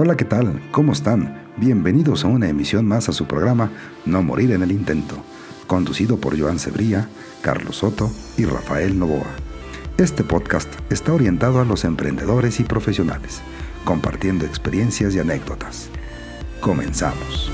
Hola, 0.00 0.16
¿qué 0.16 0.24
tal? 0.24 0.62
¿Cómo 0.70 0.92
están? 0.92 1.42
Bienvenidos 1.56 2.24
a 2.24 2.28
una 2.28 2.48
emisión 2.48 2.86
más 2.86 3.08
a 3.08 3.12
su 3.12 3.26
programa 3.26 3.72
No 4.06 4.22
Morir 4.22 4.52
en 4.52 4.62
el 4.62 4.70
Intento, 4.70 5.16
conducido 5.66 6.18
por 6.20 6.38
Joan 6.38 6.60
Cebría, 6.60 7.08
Carlos 7.42 7.78
Soto 7.78 8.08
y 8.36 8.44
Rafael 8.44 8.96
Novoa. 8.96 9.26
Este 9.96 10.22
podcast 10.22 10.72
está 10.88 11.12
orientado 11.12 11.60
a 11.60 11.64
los 11.64 11.84
emprendedores 11.84 12.60
y 12.60 12.62
profesionales, 12.62 13.40
compartiendo 13.84 14.46
experiencias 14.46 15.16
y 15.16 15.18
anécdotas. 15.18 15.88
Comenzamos. 16.60 17.50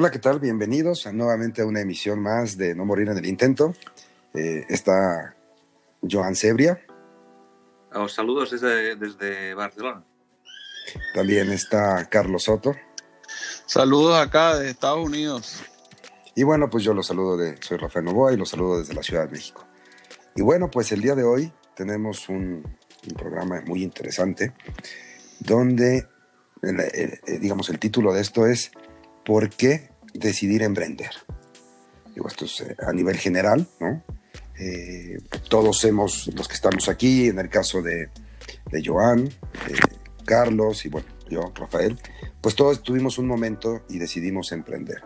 Hola, 0.00 0.12
¿qué 0.12 0.20
tal? 0.20 0.38
Bienvenidos 0.38 1.08
a, 1.08 1.12
nuevamente 1.12 1.60
a 1.60 1.66
una 1.66 1.80
emisión 1.80 2.20
más 2.20 2.56
de 2.56 2.72
No 2.72 2.84
Morir 2.84 3.08
en 3.08 3.18
el 3.18 3.26
Intento. 3.26 3.74
Eh, 4.32 4.64
está 4.68 5.34
Joan 6.08 6.36
Cebria. 6.36 6.80
Os 7.92 8.14
saludos 8.14 8.52
desde, 8.52 8.94
desde 8.94 9.54
Barcelona. 9.54 10.04
También 11.14 11.50
está 11.50 12.08
Carlos 12.08 12.44
Soto. 12.44 12.76
Saludos 13.66 14.16
acá 14.24 14.56
de 14.56 14.70
Estados 14.70 15.04
Unidos. 15.04 15.64
Y 16.36 16.44
bueno, 16.44 16.70
pues 16.70 16.84
yo 16.84 16.94
los 16.94 17.08
saludo 17.08 17.36
de, 17.36 17.60
soy 17.60 17.78
Rafael 17.78 18.04
Novoa 18.04 18.32
y 18.32 18.36
los 18.36 18.50
saludo 18.50 18.78
desde 18.78 18.94
la 18.94 19.02
Ciudad 19.02 19.24
de 19.24 19.32
México. 19.32 19.66
Y 20.36 20.42
bueno, 20.42 20.70
pues 20.70 20.92
el 20.92 21.00
día 21.00 21.16
de 21.16 21.24
hoy 21.24 21.52
tenemos 21.74 22.28
un, 22.28 22.62
un 23.04 23.14
programa 23.16 23.62
muy 23.66 23.82
interesante 23.82 24.54
donde, 25.40 26.06
eh, 26.62 27.20
eh, 27.26 27.38
digamos, 27.40 27.68
el 27.68 27.80
título 27.80 28.12
de 28.12 28.20
esto 28.20 28.46
es 28.46 28.70
¿Por 29.28 29.50
qué 29.50 29.90
decidir 30.14 30.62
emprender? 30.62 31.10
Digo, 32.14 32.28
esto 32.28 32.46
es 32.46 32.62
eh, 32.62 32.74
a 32.78 32.94
nivel 32.94 33.18
general, 33.18 33.68
¿no? 33.78 34.02
todos 35.50 35.84
hemos, 35.84 36.28
los 36.34 36.48
que 36.48 36.54
estamos 36.54 36.88
aquí, 36.88 37.28
en 37.28 37.38
el 37.38 37.50
caso 37.50 37.82
de, 37.82 38.08
de 38.72 38.82
Joan, 38.84 39.28
Carlos 40.24 40.86
y 40.86 40.88
bueno, 40.88 41.06
yo, 41.28 41.52
Rafael, 41.54 41.98
pues 42.40 42.56
todos 42.56 42.82
tuvimos 42.82 43.18
un 43.18 43.26
momento 43.26 43.82
y 43.90 43.98
decidimos 43.98 44.50
emprender. 44.50 45.02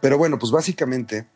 Pero 0.00 0.16
bueno, 0.16 0.38
pues 0.38 0.50
básicamente 0.50 1.28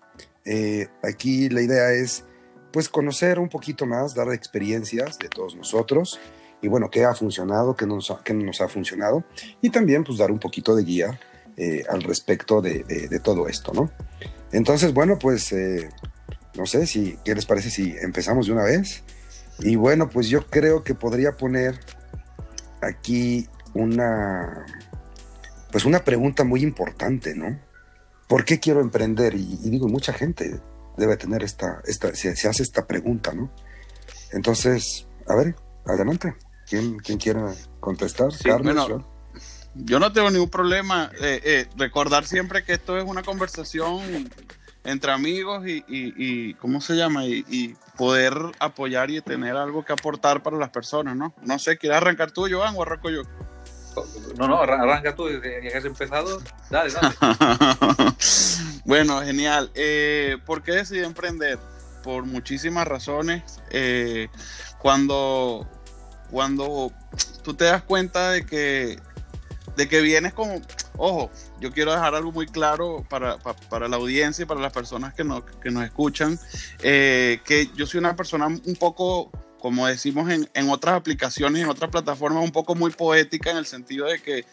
eh, 0.47 0.89
aquí 1.03 1.51
la 1.51 1.61
idea 1.61 1.93
es 1.93 2.25
pues 2.73 2.89
conocer 2.89 3.39
un 3.39 3.51
poquito 3.51 3.85
más, 3.85 4.15
dar 4.15 4.33
experiencias 4.33 5.19
de 5.19 5.29
todos 5.29 5.55
nosotros 5.57 6.19
y 6.63 6.69
bueno, 6.69 6.89
qué 6.91 7.05
ha 7.05 7.15
funcionado, 7.15 7.77
qué 7.77 7.87
no 7.87 7.97
nos 7.97 8.11
ha, 8.11 8.23
nos 8.33 8.63
ha 8.63 8.69
funcionado 8.69 9.25
y 9.61 9.69
también 9.69 10.05
pues 10.05 10.17
dar 10.17 10.31
un 10.31 10.39
poquito 10.39 10.75
de 10.75 10.85
guía 10.85 11.21
eh, 11.57 11.85
al 11.89 12.03
respecto 12.03 12.61
de, 12.61 12.85
de, 12.85 13.09
de, 13.09 13.21
todo 13.21 13.49
esto, 13.49 13.73
¿no? 13.73 13.91
Entonces, 14.53 14.93
bueno, 14.93 15.19
pues 15.19 15.53
eh, 15.53 15.89
no 16.57 16.67
sé 16.67 16.87
si, 16.87 17.19
¿qué 17.25 17.35
les 17.35 17.47
parece 17.47 17.71
si 17.71 17.95
empezamos 18.03 18.47
de 18.47 18.53
una 18.53 18.65
vez? 18.65 19.03
Y 19.61 19.77
bueno, 19.77 20.09
pues 20.11 20.29
yo 20.29 20.47
creo 20.47 20.83
que 20.83 20.95
podría 20.95 21.37
poner 21.37 21.79
aquí 22.83 23.49
una, 23.75 24.67
pues 25.71 25.85
una 25.85 26.05
pregunta 26.05 26.45
muy 26.45 26.63
importante, 26.63 27.35
¿no? 27.35 27.59
¿Por 28.29 28.45
qué 28.45 28.61
quiero 28.61 28.81
emprender? 28.81 29.35
Y, 29.35 29.59
y 29.63 29.71
digo, 29.71 29.89
mucha 29.89 30.13
gente 30.13 30.61
debe 30.97 31.17
tener 31.17 31.43
esta, 31.43 31.83
esta 31.87 32.15
se, 32.15 32.37
se, 32.37 32.49
hace 32.49 32.63
esta 32.63 32.87
pregunta, 32.87 33.33
¿no? 33.33 33.51
Entonces, 34.33 35.07
a 35.29 35.35
ver, 35.35 35.55
adelante. 35.87 36.35
¿Quién, 36.69 36.97
quién 36.99 37.19
quiere 37.19 37.41
contestar? 37.81 38.33
Sí, 38.33 38.45
Carlos, 38.45 38.75
bueno, 38.75 39.14
yo 39.75 39.99
no 39.99 40.13
tengo 40.13 40.31
ningún 40.31 40.51
problema. 40.51 41.11
Eh, 41.21 41.41
eh, 41.45 41.67
recordar 41.77 42.27
siempre 42.27 42.65
que 42.65 42.73
esto 42.73 42.99
es 42.99 43.05
una 43.05 43.23
conversación 43.23 44.31
entre 44.85 45.13
amigos 45.13 45.67
y, 45.67 45.85
y, 45.89 46.15
y 46.17 46.55
¿cómo 46.55 46.81
se 46.81 46.95
llama? 46.95 47.25
Y, 47.27 47.45
y, 47.49 47.77
poder 47.97 48.35
apoyar 48.59 49.09
y 49.13 49.21
tener 49.21 49.57
algo 49.57 49.85
que 49.85 49.93
aportar 49.93 50.43
para 50.43 50.57
las 50.57 50.71
personas, 50.71 51.15
¿no? 51.15 51.33
No 51.43 51.61
sé, 51.61 51.79
¿quieres 51.79 51.97
arrancar 51.99 52.33
tú, 52.33 52.49
Joan, 52.51 52.75
o 52.77 52.83
arranco 52.83 53.09
yo? 53.09 53.23
No, 54.37 54.49
no, 54.49 54.61
arranca 54.61 55.15
tú, 55.15 55.27
desde 55.27 55.61
que 55.61 55.77
has 55.77 55.85
empezado, 55.85 56.43
dale, 56.71 56.93
dale. 56.93 57.15
bueno, 58.85 59.23
genial. 59.23 59.71
Eh, 59.75 60.39
¿Por 60.45 60.63
qué 60.63 60.73
decidí 60.73 61.05
emprender? 61.05 61.59
Por 62.03 62.25
muchísimas 62.25 62.87
razones. 62.89 63.61
Eh, 63.71 64.29
cuando, 64.79 65.69
cuando 66.31 66.93
tú 67.43 67.55
te 67.55 67.65
das 67.65 67.83
cuenta 67.83 68.33
de 68.33 68.45
que, 68.45 68.99
de 69.77 69.89
que 69.89 70.01
vienes 70.01 70.33
como, 70.33 70.61
ojo, 70.97 71.31
yo 71.61 71.73
quiero 71.73 71.93
dejar 71.93 72.15
algo 72.15 72.33
muy 72.33 72.47
claro 72.47 73.05
para, 73.09 73.39
para, 73.39 73.89
la 73.89 73.97
audiencia 73.97 74.43
y 74.43 74.47
para 74.47 74.61
las 74.61 74.73
personas 74.73 75.15
que 75.15 75.25
nos, 75.25 75.43
que 75.63 75.71
nos 75.71 75.85
escuchan, 75.85 76.39
eh, 76.83 77.41
que 77.45 77.71
yo 77.75 77.87
soy 77.87 77.99
una 77.99 78.17
persona 78.17 78.47
un 78.47 78.77
poco 78.79 79.31
como 79.59 79.87
decimos 79.87 80.31
en, 80.31 80.47
en, 80.53 80.69
otras 80.69 80.95
aplicaciones, 80.95 81.63
en 81.63 81.71
otras 81.71 81.91
plataformas, 81.91 82.45
un 82.45 82.53
poco 82.53 82.75
muy 82.75 82.91
poética 82.91 83.51
en 83.51 83.57
el 83.57 83.65
sentido 83.65 84.05
de 84.05 84.21
que 84.21 84.45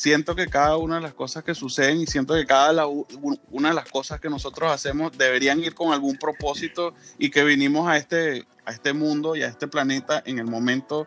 siento 0.00 0.34
que 0.34 0.46
cada 0.46 0.76
una 0.78 0.96
de 0.96 1.02
las 1.02 1.14
cosas 1.14 1.44
que 1.44 1.54
suceden 1.54 2.00
y 2.00 2.06
siento 2.06 2.34
que 2.34 2.46
cada 2.46 2.86
una 2.86 3.68
de 3.68 3.74
las 3.74 3.88
cosas 3.88 4.18
que 4.18 4.30
nosotros 4.30 4.72
hacemos 4.72 5.16
deberían 5.16 5.62
ir 5.62 5.74
con 5.74 5.92
algún 5.92 6.16
propósito 6.16 6.94
y 7.18 7.30
que 7.30 7.44
vinimos 7.44 7.86
a 7.86 7.96
este, 7.96 8.46
a 8.64 8.72
este 8.72 8.92
mundo 8.92 9.36
y 9.36 9.42
a 9.42 9.48
este 9.48 9.68
planeta 9.68 10.22
en 10.24 10.38
el 10.38 10.46
momento 10.46 11.06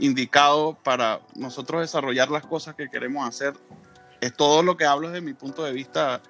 indicado 0.00 0.76
para 0.82 1.20
nosotros 1.34 1.82
desarrollar 1.82 2.30
las 2.30 2.44
cosas 2.44 2.74
que 2.74 2.88
queremos 2.88 3.28
hacer. 3.28 3.54
Es 4.20 4.34
todo 4.34 4.62
lo 4.62 4.76
que 4.76 4.84
hablo 4.84 5.08
desde 5.08 5.20
mi 5.20 5.34
punto 5.34 5.62
de 5.62 5.72
vista 5.72 6.20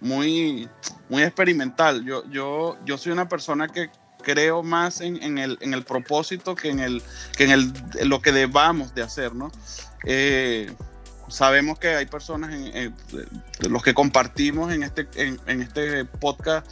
muy, 0.00 0.68
muy 1.08 1.22
experimental. 1.22 2.04
Yo, 2.04 2.28
yo, 2.30 2.76
yo 2.84 2.98
soy 2.98 3.12
una 3.12 3.28
persona 3.28 3.68
que 3.68 3.90
creo 4.22 4.62
más 4.62 5.00
en, 5.00 5.22
en, 5.22 5.38
el, 5.38 5.58
en, 5.60 5.74
el, 5.74 5.84
propósito 5.84 6.54
que 6.54 6.70
en, 6.70 6.80
el, 6.80 7.02
que 7.36 7.44
en, 7.44 7.50
el, 7.50 7.72
lo 8.08 8.20
que 8.20 8.32
debamos 8.32 8.94
de 8.94 9.02
hacer, 9.02 9.34
¿no? 9.34 9.50
Eh, 10.04 10.72
sabemos 11.32 11.78
que 11.78 11.88
hay 11.88 12.06
personas, 12.06 12.54
los 13.68 13.82
que 13.82 13.94
compartimos 13.94 14.72
en 14.72 14.82
este, 14.82 15.08
en, 15.14 15.60
este 15.62 16.04
podcast, 16.04 16.66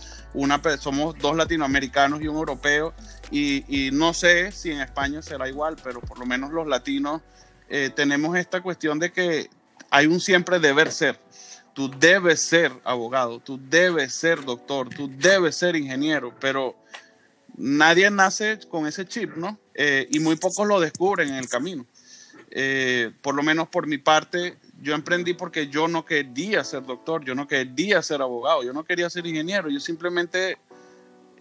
somos 0.78 1.18
dos 1.18 1.36
latinoamericanos 1.36 2.20
y 2.22 2.28
un 2.28 2.36
europeo, 2.36 2.94
y, 3.30 3.64
y, 3.68 3.90
no 3.90 4.12
sé 4.12 4.52
si 4.52 4.70
en 4.70 4.80
España 4.80 5.22
será 5.22 5.48
igual, 5.48 5.76
pero 5.82 6.00
por 6.00 6.18
lo 6.18 6.26
menos 6.26 6.52
los 6.52 6.66
latinos 6.66 7.22
eh, 7.68 7.88
tenemos 7.94 8.36
esta 8.36 8.60
cuestión 8.60 8.98
de 8.98 9.12
que 9.12 9.48
hay 9.90 10.06
un 10.06 10.20
siempre 10.20 10.58
deber 10.58 10.90
ser. 10.90 11.18
Tú 11.72 11.88
debes 11.88 12.42
ser 12.42 12.72
abogado, 12.82 13.38
tú 13.38 13.60
debes 13.62 14.12
ser 14.12 14.44
doctor, 14.44 14.88
tú 14.88 15.08
debes 15.08 15.54
ser 15.56 15.76
ingeniero, 15.76 16.34
pero 16.40 16.74
nadie 17.56 18.10
nace 18.10 18.58
con 18.68 18.88
ese 18.88 19.06
chip, 19.06 19.36
¿no? 19.36 19.58
Eh, 19.74 20.08
y 20.10 20.18
muy 20.18 20.34
pocos 20.34 20.66
lo 20.66 20.80
descubren 20.80 21.28
en 21.28 21.36
el 21.36 21.48
camino. 21.48 21.86
Eh, 22.50 23.12
por 23.22 23.34
lo 23.34 23.42
menos 23.42 23.68
por 23.68 23.86
mi 23.86 23.98
parte, 23.98 24.56
yo 24.80 24.94
emprendí 24.94 25.34
porque 25.34 25.68
yo 25.68 25.86
no 25.88 26.04
quería 26.04 26.64
ser 26.64 26.84
doctor, 26.84 27.24
yo 27.24 27.34
no 27.34 27.46
quería 27.46 28.02
ser 28.02 28.22
abogado, 28.22 28.64
yo 28.64 28.72
no 28.72 28.84
quería 28.84 29.08
ser 29.08 29.26
ingeniero, 29.26 29.70
yo 29.70 29.78
simplemente 29.78 30.58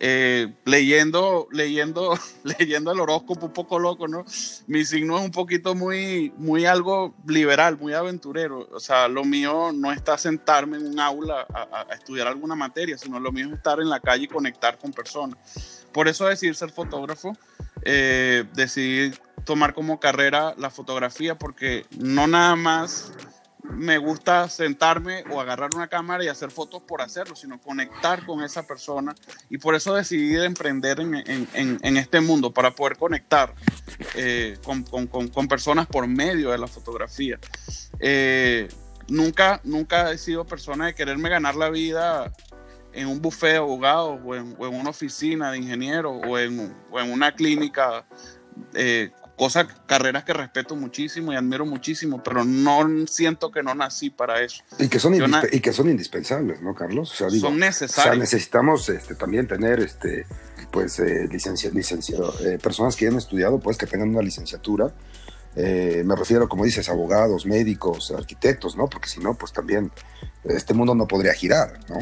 eh, 0.02 0.53
leyendo, 0.64 1.50
leyendo, 1.52 2.18
leyendo 2.44 2.92
el 2.92 3.00
horóscopo 3.02 3.48
un 3.48 3.53
poco 3.53 3.80
loco, 3.80 4.08
¿no? 4.08 4.24
Mi 4.66 4.86
signo 4.86 5.18
es 5.18 5.25
un 5.25 5.31
poquito 5.31 5.75
muy, 5.75 6.31
muy 6.38 6.66
algo 6.66 7.14
liberal, 7.28 7.78
muy 7.78 7.94
aventurero. 7.94 8.69
O 8.72 8.80
sea, 8.80 9.09
lo 9.09 9.25
mío 9.25 9.72
no 9.74 9.92
está 9.92 10.18
sentarme 10.18 10.78
en 10.78 10.88
un 10.88 11.00
aula 11.00 11.46
a, 11.53 11.88
estudiar 11.94 12.28
alguna 12.28 12.56
materia, 12.56 12.98
sino 12.98 13.19
lo 13.19 13.34
mío 13.34 13.48
es 13.48 13.53
estar 13.53 13.81
en 13.81 13.90
la 13.90 14.00
calle 14.00 14.24
y 14.24 14.28
conectar 14.28 14.78
con 14.78 14.94
personas. 14.94 15.86
Por 15.92 16.08
eso 16.08 16.28
decidí 16.28 16.53
ser 16.53 16.72
fotógrafo, 16.72 17.36
eh, 17.84 18.45
decidí 18.53 19.16
tomar 19.45 19.73
como 19.73 20.00
carrera 20.00 20.53
la 20.57 20.69
fotografía 20.69 21.38
porque 21.38 21.86
no 21.98 22.27
nada 22.27 22.56
más 22.56 23.13
me 23.63 23.98
gusta 23.98 24.50
sentarme 24.50 25.24
o 25.31 25.39
agarrar 25.39 25.69
una 25.75 25.88
cámara 25.88 26.24
y 26.24 26.27
hacer 26.27 26.50
fotos 26.51 26.81
por 26.81 27.01
hacerlo, 27.01 27.36
sino 27.36 27.59
conectar 27.62 28.25
con 28.25 28.44
esa 28.44 28.65
persona. 28.65 29.13
Y 29.50 29.57
por 29.57 29.75
eso 29.75 29.94
decidí 29.94 30.36
emprender 30.38 31.00
en, 31.00 31.98
este 31.98 32.19
mundo, 32.21 32.51
para 32.51 32.71
poder 32.71 32.98
conectar 32.98 33.54
eh, 34.15 34.57
con, 34.63 35.48
personas 35.48 35.88
por 35.88 36.07
medio 36.07 36.51
de 36.51 36.57
la 36.57 36.68
fotografía. 36.68 37.39
Eh, 38.00 38.69
nunca, 39.07 39.62
nunca 39.63 40.12
he 40.12 40.18
sido 40.18 40.45
persona 40.45 40.88
de 40.88 40.95
quererme 40.95 41.30
ganar 41.30 41.56
la 41.56 41.69
vida 41.69 42.31
en 42.94 43.07
un 43.07 43.21
buffet 43.21 43.51
de 43.51 43.57
abogados 43.57 44.19
o 44.24 44.36
en, 44.36 44.56
o 44.57 44.68
en, 44.68 44.74
una 44.75 44.89
oficina 44.89 45.51
de 45.51 45.59
ingenieros 45.59 46.21
o 46.27 46.38
en, 46.38 46.74
o 46.91 47.00
en 47.00 47.12
una 47.12 47.33
clínica, 47.33 48.06
eh, 48.74 49.12
cosas, 49.39 49.68
carreras 49.86 50.25
que 50.25 50.33
respeto 50.33 50.75
muchísimo 50.75 51.31
y 51.31 51.36
admiro 51.38 51.65
muchísimo, 51.65 52.21
pero 52.21 52.44
no 52.44 53.07
siento 53.07 53.50
que 53.51 53.63
no 53.63 53.74
nací 53.74 54.09
para 54.09 54.41
eso. 54.41 54.63
Y 54.77 54.89
que 54.89 55.00
son, 55.00 55.15
y 55.15 55.59
que 55.62 55.71
son 55.71 55.89
indispensables, 55.89 56.62
¿no, 56.62 56.75
Carlos? 56.75 57.12
O 57.13 57.15
sea, 57.15 57.27
digo, 57.30 57.47
son 57.47 57.57
necesarios. 57.57 58.06
O 58.06 58.09
sea, 58.12 58.15
necesitamos 58.15 58.89
este, 58.89 59.15
también 59.15 59.47
tener 59.47 59.80
este, 59.80 60.25
pues, 60.71 61.00
eh, 61.00 61.27
licencia, 61.31 61.71
eh, 62.42 62.59
personas 62.62 62.97
que 62.97 63.07
hayan 63.07 63.18
estudiado, 63.18 63.59
pues 63.59 63.77
que 63.77 63.88
tengan 63.88 64.09
una 64.09 64.21
licenciatura. 64.21 64.94
Eh, 65.56 66.03
me 66.06 66.15
refiero, 66.15 66.50
como 66.50 66.65
dices, 66.65 66.89
abogados, 66.89 67.45
médicos, 67.45 68.12
arquitectos, 68.12 68.75
¿no? 68.75 68.88
Porque 68.88 69.07
si 69.07 69.21
no, 69.21 69.35
pues 69.35 69.53
también 69.53 69.92
este 70.44 70.74
mundo 70.74 70.94
no 70.95 71.07
podría 71.07 71.33
girar, 71.33 71.80
¿no? 71.89 72.00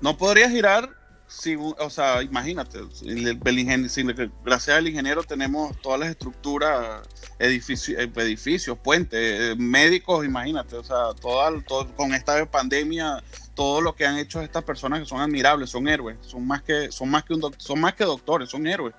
No 0.00 0.16
podría 0.16 0.48
girar 0.50 0.90
si, 1.28 1.56
o 1.56 1.90
sea, 1.90 2.22
imagínate, 2.22 2.78
el, 3.02 3.38
gracias 4.44 4.78
al 4.78 4.88
ingeniero 4.88 5.22
tenemos 5.22 5.78
todas 5.82 6.00
las 6.00 6.08
estructuras, 6.08 7.06
edificios, 7.38 7.98
edificios 7.98 8.78
puentes, 8.78 9.20
eh, 9.20 9.54
médicos, 9.58 10.24
imagínate, 10.24 10.76
o 10.76 10.82
sea, 10.82 11.12
todo, 11.20 11.94
con 11.96 12.14
esta 12.14 12.44
pandemia 12.46 13.22
todo 13.58 13.80
lo 13.80 13.96
que 13.96 14.06
han 14.06 14.16
hecho 14.18 14.40
estas 14.40 14.62
personas 14.62 15.00
que 15.00 15.06
son 15.06 15.20
admirables, 15.20 15.68
son 15.68 15.88
héroes, 15.88 16.16
son 16.20 16.46
más 16.46 16.62
que, 16.62 16.92
son 16.92 17.10
más 17.10 17.24
que, 17.24 17.34
un 17.34 17.42
son 17.56 17.80
más 17.80 17.92
que 17.94 18.04
doctores, 18.04 18.48
son 18.48 18.68
héroes. 18.68 18.94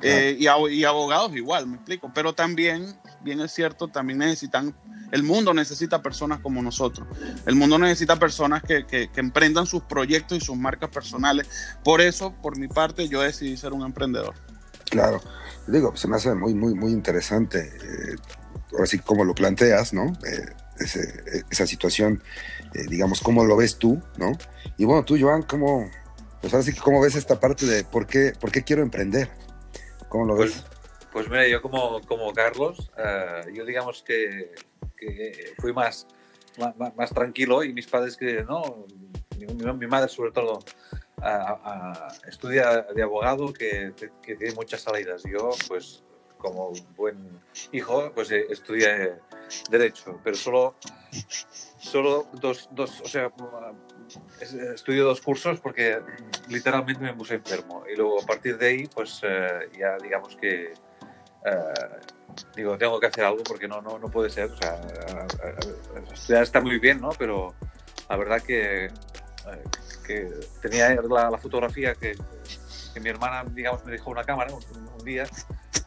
Eh, 0.00 0.36
y, 0.38 0.44
y, 0.44 0.84
abogados 0.84 1.34
igual, 1.34 1.66
me 1.66 1.74
explico. 1.74 2.12
Pero 2.14 2.32
también, 2.32 2.96
bien 3.22 3.40
es 3.40 3.50
cierto, 3.50 3.88
también 3.88 4.20
necesitan, 4.20 4.72
el 5.14 5.22
mundo 5.22 5.54
necesita 5.54 6.02
personas 6.02 6.40
como 6.40 6.62
nosotros. 6.62 7.06
El 7.46 7.54
mundo 7.54 7.78
necesita 7.78 8.18
personas 8.18 8.62
que, 8.62 8.86
que, 8.86 9.08
emprendan 9.16 9.66
sus 9.66 9.82
proyectos 9.82 10.38
y 10.38 10.40
sus 10.40 10.56
marcas 10.56 10.90
personales. 10.90 11.48
Por 11.82 12.00
eso, 12.00 12.34
por 12.42 12.58
mi 12.58 12.68
parte, 12.68 13.08
yo 13.08 13.22
decidí 13.22 13.56
ser 13.56 13.72
un 13.72 13.82
emprendedor. 13.82 14.34
Claro, 14.90 15.20
digo, 15.66 15.96
se 15.96 16.08
me 16.08 16.16
hace 16.16 16.34
muy, 16.34 16.54
muy, 16.54 16.74
muy 16.74 16.92
interesante, 16.92 17.60
eh, 17.60 18.16
ahora 18.72 18.86
sí 18.86 18.98
como 18.98 19.24
lo 19.24 19.34
planteas, 19.34 19.92
¿no? 19.92 20.12
Eh, 20.26 20.46
esa 21.50 21.66
situación 21.66 22.20
eh, 22.74 22.86
digamos, 22.88 23.20
cómo 23.20 23.44
lo 23.44 23.56
ves 23.56 23.78
tú, 23.78 24.02
¿no? 24.16 24.32
Y 24.76 24.84
bueno, 24.84 25.04
tú, 25.04 25.16
Joan, 25.18 25.42
¿cómo, 25.42 25.88
pues 26.40 26.52
ahora 26.52 26.64
sí 26.64 26.72
que 26.72 26.80
cómo 26.80 27.00
ves 27.00 27.14
esta 27.14 27.38
parte 27.38 27.66
de 27.66 27.84
por 27.84 28.06
qué, 28.06 28.32
por 28.40 28.50
qué 28.50 28.64
quiero 28.64 28.82
emprender? 28.82 29.30
¿Cómo 30.08 30.26
lo 30.26 30.34
pues, 30.34 30.54
ves? 30.56 30.64
Pues 31.12 31.28
mira, 31.28 31.46
yo 31.46 31.62
como, 31.62 32.00
como 32.08 32.32
Carlos, 32.32 32.90
eh, 32.98 33.52
yo 33.54 33.64
digamos 33.64 34.02
que, 34.02 34.52
que 34.96 35.54
fui 35.58 35.72
más, 35.72 36.06
más, 36.96 37.10
tranquilo 37.10 37.64
y 37.64 37.72
mis 37.72 37.86
padres 37.86 38.16
que 38.16 38.42
no, 38.44 38.86
mi, 39.76 39.86
madre 39.86 40.08
sobre 40.08 40.32
todo 40.32 40.60
estudia 42.26 42.82
de 42.94 43.02
abogado 43.02 43.52
que, 43.52 43.92
que, 44.22 44.36
tiene 44.36 44.54
muchas 44.54 44.82
salidas. 44.82 45.22
Yo 45.24 45.50
pues 45.68 46.02
como 46.38 46.72
buen 46.96 47.40
hijo 47.72 48.12
pues 48.14 48.30
eh, 48.30 48.46
estudié 48.50 49.14
derecho, 49.70 50.20
pero 50.22 50.36
solo 50.36 50.74
solo 51.84 52.26
dos, 52.32 52.68
dos, 52.72 53.00
o 53.02 53.08
sea, 53.08 53.30
estudio 54.74 55.04
dos 55.04 55.20
cursos 55.20 55.60
porque 55.60 56.00
literalmente 56.48 57.02
me 57.02 57.14
puse 57.14 57.34
enfermo. 57.34 57.84
Y 57.90 57.96
luego 57.96 58.20
a 58.20 58.26
partir 58.26 58.58
de 58.58 58.66
ahí, 58.66 58.86
pues 58.86 59.20
eh, 59.22 59.70
ya 59.78 59.96
digamos 60.02 60.36
que 60.36 60.72
eh, 60.72 61.74
digo, 62.56 62.76
tengo 62.78 63.00
que 63.00 63.06
hacer 63.06 63.24
algo 63.24 63.42
porque 63.42 63.68
no, 63.68 63.80
no, 63.82 63.98
no 63.98 64.08
puede 64.08 64.30
ser. 64.30 64.50
O 64.50 64.56
sea, 64.56 64.80
estudiar 66.12 66.42
está 66.42 66.60
muy 66.60 66.78
bien, 66.78 67.00
¿no? 67.00 67.10
Pero 67.18 67.54
la 68.08 68.16
verdad 68.16 68.42
que, 68.42 68.86
eh, 68.86 68.90
que 70.06 70.30
tenía 70.62 70.94
la, 70.94 71.38
fotografía 71.38 71.94
que, 71.94 72.16
que, 72.92 73.00
mi 73.00 73.08
hermana, 73.08 73.44
digamos, 73.50 73.84
me 73.84 73.92
dejó 73.92 74.10
una 74.10 74.24
cámara 74.24 74.52
un, 74.54 75.04
día 75.04 75.24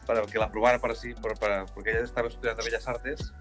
para 0.06 0.22
que 0.22 0.38
la 0.38 0.50
probara 0.50 0.78
para 0.78 0.94
sí, 0.94 1.12
para, 1.14 1.66
porque 1.66 1.90
ella 1.90 2.04
estaba 2.04 2.28
estudiando 2.28 2.62
Bellas 2.62 2.86
Artes 2.86 3.32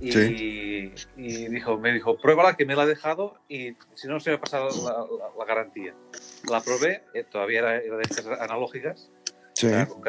y, 0.00 1.48
dijo, 1.48 1.78
me 1.78 1.92
dijo, 1.92 2.16
pruébala 2.18 2.56
que 2.56 2.64
me 2.64 2.76
la 2.76 2.82
ha 2.82 2.86
dejado 2.86 3.40
y 3.48 3.76
si 3.94 4.06
no 4.06 4.20
se 4.20 4.30
me 4.30 4.36
ha 4.36 4.40
pasado 4.40 4.68
la, 5.38 5.44
garantía. 5.44 5.94
La 6.48 6.60
probé, 6.60 7.02
eh, 7.14 7.24
todavía 7.24 7.60
era, 7.60 7.72
de 7.72 8.02
estas 8.02 8.26
analógicas, 8.26 9.10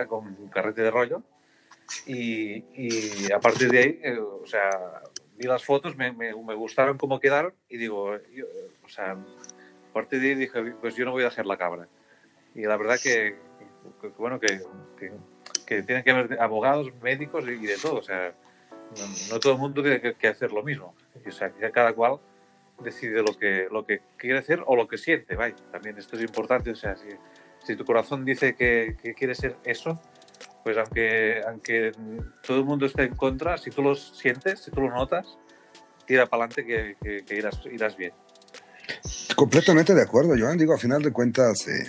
con, 0.07 0.27
un 0.27 0.49
carrete 0.49 0.81
de 0.81 0.91
rollo. 0.91 1.23
Y, 2.05 2.63
y, 2.73 3.31
a 3.31 3.39
partir 3.39 3.69
de 3.69 3.79
ahí, 3.79 3.99
eh, 4.03 4.17
o 4.19 4.45
sea, 4.45 4.69
vi 5.37 5.47
las 5.47 5.63
fotos, 5.63 5.95
me, 5.95 6.11
me, 6.11 6.33
gustaron 6.33 6.97
cómo 6.97 7.19
quedaron 7.19 7.53
y 7.69 7.77
digo, 7.77 8.11
o 8.83 8.89
sea, 8.89 9.11
a 9.11 9.93
partir 9.93 10.21
de 10.21 10.29
ahí 10.29 10.35
dije, 10.35 10.61
pues 10.79 10.95
yo 10.95 11.05
no 11.05 11.11
voy 11.11 11.23
a 11.23 11.27
hacer 11.27 11.45
la 11.45 11.57
cabra. 11.57 11.87
Y 12.55 12.63
la 12.63 12.77
verdad 12.77 12.97
que, 13.01 13.35
bueno, 14.17 14.39
que, 14.39 14.61
que, 15.65 15.83
tienen 15.83 16.03
que 16.03 16.11
haber 16.11 16.41
abogados, 16.41 16.91
médicos 17.01 17.45
y, 17.47 17.51
y 17.51 17.65
de 17.65 17.77
todo. 17.77 17.95
O 17.95 18.03
sea, 18.03 18.33
no, 19.29 19.39
todo 19.39 19.53
el 19.53 19.59
mundo 19.59 19.81
tiene 19.81 20.01
que, 20.01 20.27
hacer 20.27 20.51
lo 20.51 20.63
mismo. 20.63 20.93
O 21.25 21.31
sea, 21.31 21.51
que 21.51 21.71
cada 21.71 21.93
cual 21.93 22.19
decide 22.83 23.21
lo 23.21 23.37
que, 23.37 23.67
lo 23.71 23.85
que 23.85 24.01
quiere 24.17 24.39
hacer 24.39 24.63
o 24.65 24.75
lo 24.75 24.87
que 24.87 24.97
siente. 24.97 25.35
Vaya. 25.35 25.55
También 25.71 25.97
esto 25.97 26.15
es 26.15 26.23
importante. 26.23 26.71
O 26.71 26.75
sea, 26.75 26.95
si, 26.95 27.07
si 27.63 27.75
tu 27.75 27.85
corazón 27.85 28.25
dice 28.25 28.55
que, 28.55 28.97
que, 29.01 29.13
quiere 29.13 29.35
ser 29.35 29.55
eso, 29.63 29.99
pues 30.63 30.77
aunque, 30.77 31.41
aunque 31.47 31.91
todo 32.45 32.57
el 32.57 32.65
mundo 32.65 32.85
esté 32.85 33.03
en 33.03 33.15
contra, 33.15 33.57
si 33.57 33.71
tú 33.71 33.81
lo 33.81 33.95
sientes, 33.95 34.61
si 34.61 34.71
tú 34.71 34.81
lo 34.81 34.89
notas, 34.89 35.37
tira 36.05 36.27
para 36.27 36.45
adelante 36.45 36.65
que, 36.65 37.23
que, 37.25 37.35
irás, 37.35 37.59
irás 37.71 37.95
bien. 37.97 38.13
Completamente 39.35 39.93
de 39.93 40.01
acuerdo, 40.01 40.35
Joan. 40.37 40.57
Digo, 40.57 40.73
a 40.73 40.77
final 40.77 41.01
de 41.01 41.11
cuentas, 41.11 41.67
eh, 41.67 41.87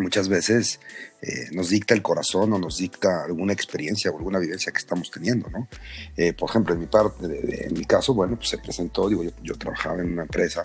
muchas 0.00 0.28
veces 0.28 0.80
eh, 1.20 1.48
nos 1.52 1.68
dicta 1.68 1.94
el 1.94 2.02
corazón 2.02 2.52
o 2.52 2.58
nos 2.58 2.78
dicta 2.78 3.24
alguna 3.24 3.52
experiencia 3.52 4.10
o 4.10 4.16
alguna 4.16 4.38
vivencia 4.38 4.72
que 4.72 4.78
estamos 4.78 5.10
teniendo, 5.10 5.48
¿no? 5.50 5.68
Eh, 6.16 6.32
por 6.32 6.48
ejemplo, 6.50 6.74
en 6.74 6.80
mi, 6.80 6.86
parte, 6.86 7.66
en 7.66 7.74
mi 7.74 7.84
caso, 7.84 8.14
bueno, 8.14 8.36
pues 8.36 8.48
se 8.48 8.58
presentó, 8.58 9.08
digo, 9.08 9.24
yo, 9.42 9.54
trabajaba 9.54 10.00
en 10.00 10.12
una 10.12 10.22
empresa 10.22 10.62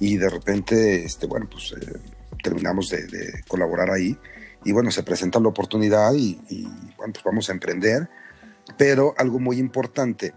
y 0.00 0.16
de 0.16 0.30
repente, 0.30 1.04
este, 1.04 1.26
bueno, 1.26 1.48
pues 1.50 1.72
eh, 1.72 1.98
terminamos 2.42 2.90
de, 2.90 3.42
colaborar 3.46 3.90
ahí 3.90 4.16
y 4.64 4.72
bueno, 4.72 4.90
se 4.90 5.02
presenta 5.02 5.40
la 5.40 5.48
oportunidad 5.48 6.14
y, 6.14 6.40
y, 6.48 6.64
bueno, 6.96 7.12
pues 7.12 7.24
vamos 7.24 7.48
a 7.48 7.52
emprender, 7.52 8.08
pero 8.76 9.14
algo 9.18 9.38
muy 9.38 9.58
importante, 9.58 10.34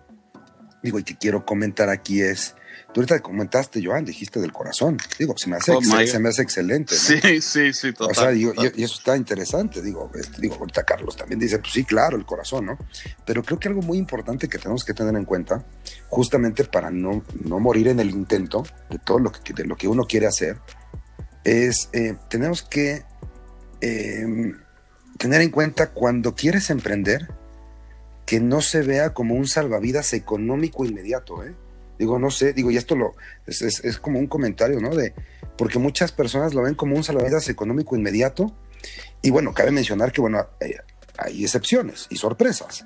digo, 0.84 1.00
y 1.00 1.04
que 1.04 1.18
quiero 1.18 1.46
comentar 1.46 1.90
aquí 1.90 2.22
es 2.22 2.56
Tú 2.94 3.02
ahorita 3.02 3.20
comentaste, 3.20 3.80
Joan, 3.86 4.06
dijiste 4.06 4.40
del 4.40 4.52
corazón. 4.52 4.98
Digo, 5.20 5.38
se 5.38 5.50
me 5.50 5.58
hace, 5.58 5.72
oh 5.72 5.82
se 5.82 6.20
me 6.20 6.30
hace 6.30 6.42
excelente. 6.42 6.96
Sí, 6.96 7.42
sí, 7.42 7.74
sí, 7.74 7.94
total. 7.94 8.12
O 8.12 8.14
sea, 8.16 8.34
y, 8.34 8.46
eso 8.82 8.96
está 8.96 9.18
interesante. 9.18 9.82
Digo, 9.82 10.10
este, 10.16 10.42
digo, 10.42 10.56
ahorita 10.56 10.84
Carlos 10.84 11.16
también 11.16 11.40
dice, 11.40 11.60
pues 11.60 11.74
sí, 11.74 11.84
claro, 11.84 12.18
el 12.18 12.26
corazón, 12.26 12.66
¿no? 12.66 12.78
Pero 13.26 13.44
creo 13.44 13.60
que 13.60 13.68
algo 13.68 13.82
muy 13.82 13.98
importante 13.98 14.48
que 14.48 14.58
tenemos 14.58 14.86
que 14.86 14.94
tener 14.94 15.16
en 15.16 15.26
cuenta, 15.26 15.66
justamente 16.08 16.64
para 16.64 16.90
no, 16.90 17.24
no 17.44 17.60
morir 17.60 17.90
en 17.90 18.00
el 18.00 18.10
intento 18.10 18.64
de 18.90 19.00
todo 19.00 19.20
lo 19.20 19.32
que, 19.32 19.54
de 19.54 19.66
lo 19.66 19.76
que 19.76 19.88
uno 19.88 20.06
quiere 20.06 20.26
hacer, 20.26 20.58
es 21.44 21.90
eh, 21.94 22.16
tenemos 22.30 22.64
que 22.64 23.04
em, 23.82 24.58
tener 25.18 25.42
en 25.42 25.50
cuenta 25.50 25.92
cuando 25.92 26.36
quieres 26.36 26.70
emprender, 26.70 27.28
que 28.26 28.40
no 28.40 28.62
se 28.62 28.82
vea 28.82 29.14
como 29.14 29.36
un 29.36 29.48
salvavidas 29.48 30.14
económico 30.14 30.86
inmediato, 30.86 31.44
¿eh? 31.44 31.56
Digo, 31.98 32.20
no 32.20 32.30
sé, 32.30 32.54
digo, 32.54 32.70
y 32.70 32.78
esto 32.78 32.96
lo, 32.96 33.16
es, 33.48 34.00
como 34.00 34.20
un 34.20 34.28
comentario, 34.28 34.80
¿no? 34.80 34.96
De, 34.96 35.14
porque 35.58 35.80
muchas 35.80 36.12
personas 36.12 36.54
lo 36.54 36.62
ven 36.62 36.76
como 36.76 36.96
un 36.96 37.04
salvavidas 37.04 37.50
económico 37.50 37.96
inmediato. 37.96 38.56
Y 39.22 39.32
bueno, 39.32 39.54
cabe 39.54 39.72
mencionar 39.72 40.12
que, 40.12 40.22
bueno, 40.22 40.46
eh, 40.60 40.78
hay 41.18 41.44
excepciones 41.44 42.06
y 42.10 42.18
sorpresas. 42.18 42.86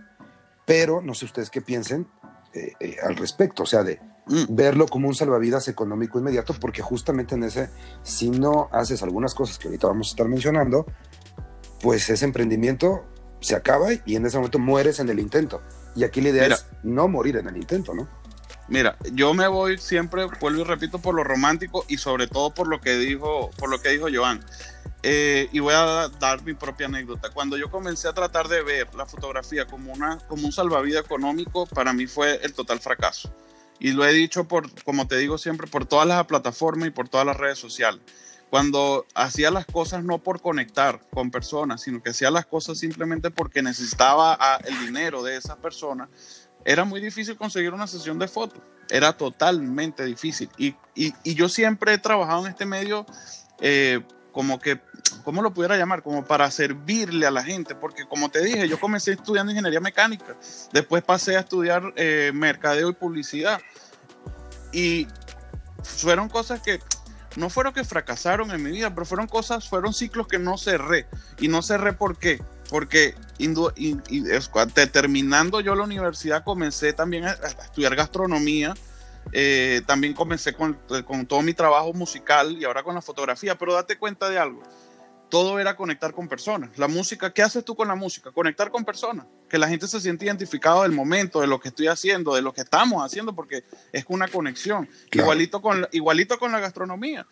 Pero 0.65 1.01
no 1.01 1.13
sé 1.13 1.25
ustedes 1.25 1.49
qué 1.49 1.61
piensen 1.61 2.07
eh, 2.53 2.73
eh, 2.79 2.97
al 3.03 3.17
respecto, 3.17 3.63
o 3.63 3.65
sea, 3.65 3.83
de 3.83 3.99
mm. 4.31 4.55
verlo 4.55 4.87
como 4.87 5.07
un 5.07 5.15
salvavidas 5.15 5.67
económico 5.67 6.19
inmediato, 6.19 6.55
porque 6.59 6.81
justamente 6.81 7.35
en 7.35 7.43
ese, 7.43 7.69
si 8.03 8.29
no 8.29 8.69
haces 8.71 9.03
algunas 9.03 9.35
cosas 9.35 9.59
que 9.59 9.67
ahorita 9.67 9.87
vamos 9.87 10.07
a 10.07 10.11
estar 10.11 10.27
mencionando, 10.27 10.85
pues 11.81 12.09
ese 12.09 12.25
emprendimiento 12.25 13.05
se 13.41 13.55
acaba 13.55 13.89
y 14.05 14.15
en 14.15 14.25
ese 14.25 14.37
momento 14.37 14.59
mueres 14.59 14.99
en 14.99 15.09
el 15.09 15.19
intento. 15.19 15.61
Y 15.95 16.03
aquí 16.03 16.21
la 16.21 16.29
idea 16.29 16.47
es 16.47 16.65
no 16.83 17.07
morir 17.07 17.37
en 17.37 17.47
el 17.47 17.57
intento, 17.57 17.93
¿no? 17.93 18.07
Mira, 18.67 18.95
yo 19.11 19.33
me 19.33 19.47
voy 19.47 19.77
siempre, 19.77 20.25
vuelvo 20.39 20.61
y 20.61 20.63
repito, 20.63 20.99
por 20.99 21.13
lo 21.13 21.25
romántico 21.25 21.83
y 21.89 21.97
sobre 21.97 22.27
todo 22.27 22.53
por 22.53 22.69
lo 22.69 22.79
que 22.79 22.95
dijo, 22.95 23.49
por 23.57 23.69
lo 23.69 23.81
que 23.81 23.89
dijo 23.89 24.07
Joan. 24.13 24.41
Eh, 25.03 25.49
y 25.51 25.59
voy 25.59 25.73
a 25.75 26.09
dar 26.19 26.43
mi 26.43 26.53
propia 26.53 26.85
anécdota. 26.85 27.31
Cuando 27.31 27.57
yo 27.57 27.69
comencé 27.69 28.07
a 28.07 28.13
tratar 28.13 28.47
de 28.47 28.61
ver 28.63 28.93
la 28.95 29.05
fotografía 29.05 29.65
como, 29.65 29.91
una, 29.91 30.19
como 30.27 30.45
un 30.45 30.51
salvavidas 30.51 31.03
económico, 31.03 31.65
para 31.65 31.91
mí 31.91 32.07
fue 32.07 32.39
el 32.43 32.53
total 32.53 32.79
fracaso. 32.79 33.33
Y 33.81 33.93
lo 33.93 34.05
he 34.05 34.13
dicho, 34.13 34.47
por, 34.47 34.69
como 34.83 35.07
te 35.07 35.17
digo 35.17 35.39
siempre, 35.39 35.65
por 35.65 35.87
todas 35.87 36.07
las 36.07 36.23
plataformas 36.27 36.87
y 36.87 36.91
por 36.91 37.09
todas 37.09 37.25
las 37.25 37.35
redes 37.35 37.57
sociales. 37.57 37.99
Cuando 38.51 39.07
hacía 39.15 39.49
las 39.49 39.65
cosas 39.65 40.03
no 40.03 40.19
por 40.19 40.39
conectar 40.39 41.01
con 41.11 41.31
personas, 41.31 41.81
sino 41.81 42.03
que 42.03 42.11
hacía 42.11 42.29
las 42.29 42.45
cosas 42.45 42.77
simplemente 42.77 43.31
porque 43.31 43.63
necesitaba 43.63 44.37
ah, 44.39 44.59
el 44.65 44.79
dinero 44.85 45.23
de 45.23 45.35
esas 45.35 45.57
personas, 45.57 46.09
era 46.63 46.85
muy 46.85 47.01
difícil 47.01 47.37
conseguir 47.37 47.73
una 47.73 47.87
sesión 47.87 48.19
de 48.19 48.27
fotos. 48.27 48.61
Era 48.87 49.17
totalmente 49.17 50.05
difícil. 50.05 50.49
Y, 50.59 50.75
yo 51.33 51.49
siempre 51.49 51.95
he 51.95 51.97
trabajado 51.97 52.45
en 52.45 52.51
este 52.51 52.67
medio 52.67 53.07
eh, 53.61 54.01
como 54.31 54.59
que, 54.59 54.79
¿cómo 55.23 55.41
lo 55.41 55.53
pudiera 55.53 55.77
llamar? 55.77 56.03
Como 56.03 56.25
para 56.25 56.49
servirle 56.51 57.25
a 57.25 57.31
la 57.31 57.43
gente. 57.43 57.75
Porque 57.75 58.05
como 58.05 58.29
te 58.29 58.43
dije, 58.43 58.67
yo 58.67 58.79
comencé 58.79 59.13
estudiando 59.13 59.51
ingeniería 59.51 59.79
mecánica. 59.79 60.35
Después 60.71 61.03
pasé 61.03 61.37
a 61.37 61.41
estudiar 61.41 61.93
eh, 61.95 62.31
mercadeo 62.33 62.89
y 62.89 62.93
publicidad. 62.93 63.59
Y 64.71 65.07
fueron 65.83 66.29
cosas 66.29 66.61
que 66.61 66.79
no 67.35 67.49
fueron 67.49 67.73
que 67.73 67.83
fracasaron 67.83 68.51
en 68.51 68.61
mi 68.61 68.71
vida, 68.71 68.93
pero 68.93 69.05
fueron 69.05 69.27
cosas, 69.27 69.67
fueron 69.67 69.93
ciclos 69.93 70.27
que 70.27 70.39
no 70.39 70.57
cerré. 70.57 71.07
Y 71.39 71.47
no 71.47 71.61
cerré 71.61 71.93
por 71.93 72.17
qué 72.17 72.41
porque 72.71 73.15
terminando 74.93 75.59
yo 75.59 75.75
la 75.75 75.83
universidad 75.83 76.45
comencé 76.45 76.93
también 76.93 77.25
a, 77.25 77.31
estudiar 77.31 77.97
gastronomía 77.97 78.73
Eh, 79.31 79.81
también 79.85 80.13
comencé 80.13 80.53
con, 80.53 80.77
con 81.05 81.25
todo 81.25 81.41
mi 81.41 81.53
trabajo 81.53 81.93
musical 81.93 82.57
y 82.59 82.65
ahora 82.65 82.83
con 82.83 82.95
la 82.95 83.01
fotografía, 83.01 83.57
pero 83.57 83.73
date 83.73 83.97
cuenta 83.97 84.29
de 84.29 84.37
algo 84.37 84.61
todo 85.31 85.59
era 85.59 85.75
conectar 85.77 86.13
con 86.13 86.27
personas. 86.27 86.77
La 86.77 86.89
música, 86.89 87.33
¿qué 87.33 87.41
haces 87.41 87.63
tú 87.63 87.73
con 87.73 87.87
la 87.87 87.95
música? 87.95 88.31
Conectar 88.31 88.69
con 88.69 88.83
personas. 88.83 89.25
Que 89.49 89.57
la 89.57 89.69
gente 89.69 89.87
se 89.87 89.99
siente 90.01 90.25
identificado 90.25 90.83
del 90.83 90.91
momento, 90.91 91.39
de 91.39 91.47
lo 91.47 91.59
que 91.59 91.69
estoy 91.69 91.87
haciendo, 91.87 92.35
de 92.35 92.41
lo 92.41 92.53
que 92.53 92.61
estamos 92.61 93.03
haciendo, 93.03 93.33
porque 93.33 93.63
es 93.93 94.03
una 94.09 94.27
conexión. 94.27 94.89
Igualito, 95.09 95.61
con, 95.61 95.87
igualito 95.93 96.37
con 96.37 96.51
la 96.51 96.59
gastronomía. 96.59 97.25